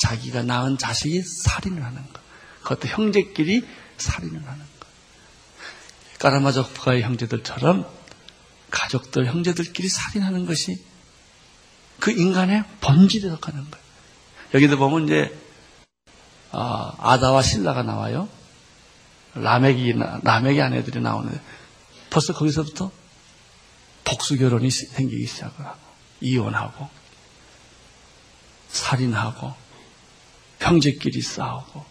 자기가 0.04 0.42
낳은 0.42 0.76
자식이 0.76 1.22
살인을 1.22 1.82
하는 1.82 2.02
것. 2.12 2.20
그것도 2.62 2.88
형제끼리 2.88 3.66
살인을 3.96 4.46
하는 4.46 4.58
것. 4.58 6.18
까라마조프가의 6.18 7.02
형제들처럼 7.02 7.88
가족들, 8.70 9.26
형제들끼리 9.26 9.88
살인하는 9.88 10.44
것이 10.44 10.84
그 12.00 12.10
인간의 12.10 12.64
본질에 12.82 13.30
속하는 13.30 13.70
거예요. 13.70 13.84
여기도 14.52 14.76
보면 14.76 15.04
이제 15.04 15.38
아, 16.52 17.18
다와 17.18 17.40
신라가 17.40 17.82
나와요. 17.82 18.28
라멕이 19.34 19.94
라멕의 20.22 20.60
아내들이 20.60 21.00
나오는데 21.00 21.40
벌써 22.10 22.34
거기서부터 22.34 22.92
복수 24.04 24.36
결혼이 24.36 24.70
생기기 24.70 25.26
시작을 25.26 25.64
하고 25.64 25.78
이혼하고 26.20 26.88
살인하고 28.68 29.63
형제끼리 30.64 31.20
싸우고 31.20 31.84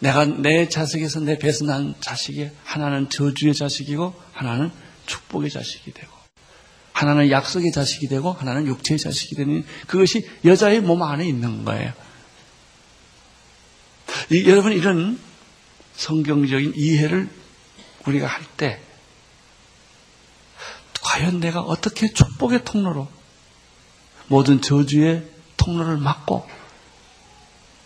내가 0.00 0.24
내 0.24 0.68
자식에서 0.68 1.20
내 1.20 1.38
배서 1.38 1.64
난 1.64 1.94
자식이 2.00 2.50
하나는 2.64 3.10
저주의 3.10 3.54
자식이고 3.54 4.14
하나는 4.32 4.70
축복의 5.06 5.50
자식이 5.50 5.92
되고 5.92 6.12
하나는 6.92 7.30
약속의 7.30 7.72
자식이 7.72 8.08
되고 8.08 8.32
하나는 8.32 8.66
육체의 8.66 8.98
자식이 8.98 9.36
되는 9.36 9.64
그것이 9.86 10.28
여자의 10.44 10.80
몸 10.80 11.02
안에 11.02 11.26
있는 11.26 11.64
거예요. 11.64 11.92
이, 14.30 14.48
여러분 14.48 14.72
이런 14.72 15.18
성경적인 15.96 16.74
이해를 16.76 17.28
우리가 18.06 18.26
할 18.26 18.42
때 18.56 18.80
과연 21.00 21.40
내가 21.40 21.60
어떻게 21.60 22.12
축복의 22.12 22.64
통로로 22.64 23.08
모든 24.26 24.60
저주의 24.60 25.24
통로를 25.56 25.96
막고 25.96 26.46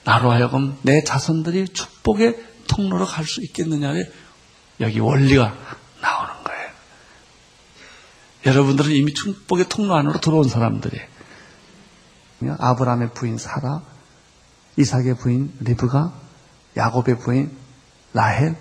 나로 0.04 0.30
하여금 0.30 0.76
내 0.82 1.02
자손들이 1.04 1.68
축복의 1.68 2.42
통로로 2.68 3.04
갈 3.06 3.24
수 3.26 3.42
있겠느냐에 3.42 4.04
여기 4.80 4.98
원리가 4.98 5.54
나오는 6.00 6.34
거예요. 6.44 6.70
여러분들은 8.46 8.90
이미 8.92 9.14
축복의 9.14 9.68
통로 9.68 9.94
안으로 9.94 10.20
들어온 10.20 10.48
사람들이에요. 10.48 11.06
아브라함의 12.58 13.14
부인 13.14 13.38
사라, 13.38 13.82
이삭의 14.76 15.18
부인 15.18 15.52
리브가, 15.60 16.12
야곱의 16.76 17.18
부인 17.20 17.56
라헬, 18.14 18.56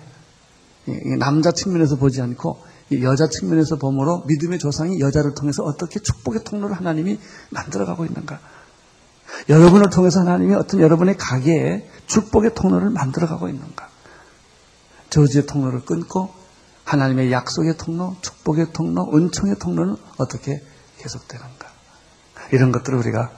남자 1.18 1.50
측면에서 1.50 1.96
보지 1.96 2.20
않고 2.20 2.64
여자 3.02 3.28
측면에서 3.28 3.76
보므로 3.76 4.22
믿음의 4.26 4.58
조상이 4.58 5.00
여자를 5.00 5.34
통해서 5.34 5.62
어떻게 5.62 5.98
축복의 5.98 6.44
통로를 6.44 6.76
하나님이 6.76 7.18
만들어가고 7.50 8.04
있는가. 8.04 8.38
여러분을 9.48 9.90
통해서 9.90 10.20
하나님이 10.20 10.54
어떤 10.54 10.80
여러분의 10.80 11.16
가게에 11.16 11.88
축복의 12.06 12.54
통로를 12.54 12.90
만들어가고 12.90 13.48
있는가. 13.48 13.88
저주의 15.10 15.46
통로를 15.46 15.84
끊고 15.84 16.32
하나님의 16.84 17.32
약속의 17.32 17.76
통로, 17.76 18.16
축복의 18.22 18.72
통로, 18.72 19.10
은총의 19.14 19.56
통로는 19.58 19.96
어떻게 20.18 20.62
계속되는가. 20.98 21.70
이런 22.52 22.72
것들을 22.72 22.98
우리가 22.98 23.30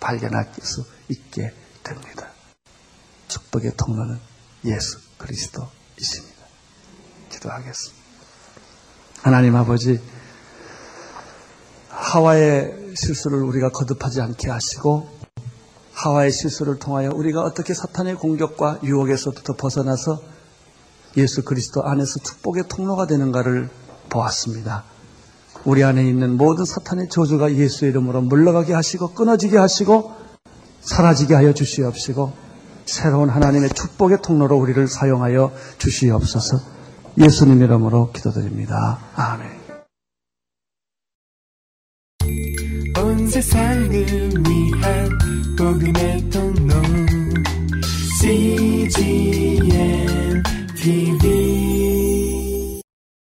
발견할 0.00 0.52
수 0.60 0.84
있게 1.08 1.52
됩니다. 1.82 2.28
축복의 3.28 3.72
통로는 3.76 4.18
예수 4.64 4.98
그리스도이십니다. 5.18 6.40
기도하겠습니다. 7.30 8.00
하나님 9.22 9.56
아버지, 9.56 10.00
하와의 11.88 12.94
실수를 12.96 13.42
우리가 13.42 13.70
거듭하지 13.70 14.20
않게 14.20 14.50
하시고, 14.50 15.19
하와의 16.02 16.32
실수를 16.32 16.78
통하여 16.78 17.10
우리가 17.14 17.42
어떻게 17.42 17.74
사탄의 17.74 18.14
공격과 18.16 18.80
유혹에서부터 18.82 19.54
벗어나서 19.54 20.20
예수 21.16 21.44
그리스도 21.44 21.84
안에서 21.84 22.20
축복의 22.20 22.64
통로가 22.68 23.06
되는가를 23.06 23.68
보았습니다. 24.08 24.84
우리 25.64 25.84
안에 25.84 26.06
있는 26.08 26.36
모든 26.36 26.64
사탄의 26.64 27.08
저주가 27.10 27.52
예수 27.54 27.84
이름으로 27.84 28.22
물러가게 28.22 28.72
하시고 28.72 29.12
끊어지게 29.12 29.58
하시고 29.58 30.12
사라지게 30.80 31.34
하여 31.34 31.52
주시옵시고 31.52 32.32
새로운 32.86 33.28
하나님의 33.28 33.70
축복의 33.70 34.22
통로로 34.22 34.56
우리를 34.56 34.88
사용하여 34.88 35.52
주시옵소서 35.78 36.60
예수님 37.18 37.62
이름으로 37.62 38.12
기도드립니다. 38.12 38.98
아멘. 39.14 39.60
복음의 45.70 46.30
통로 46.30 46.74
CGM 48.20 49.62
TV 50.74 51.39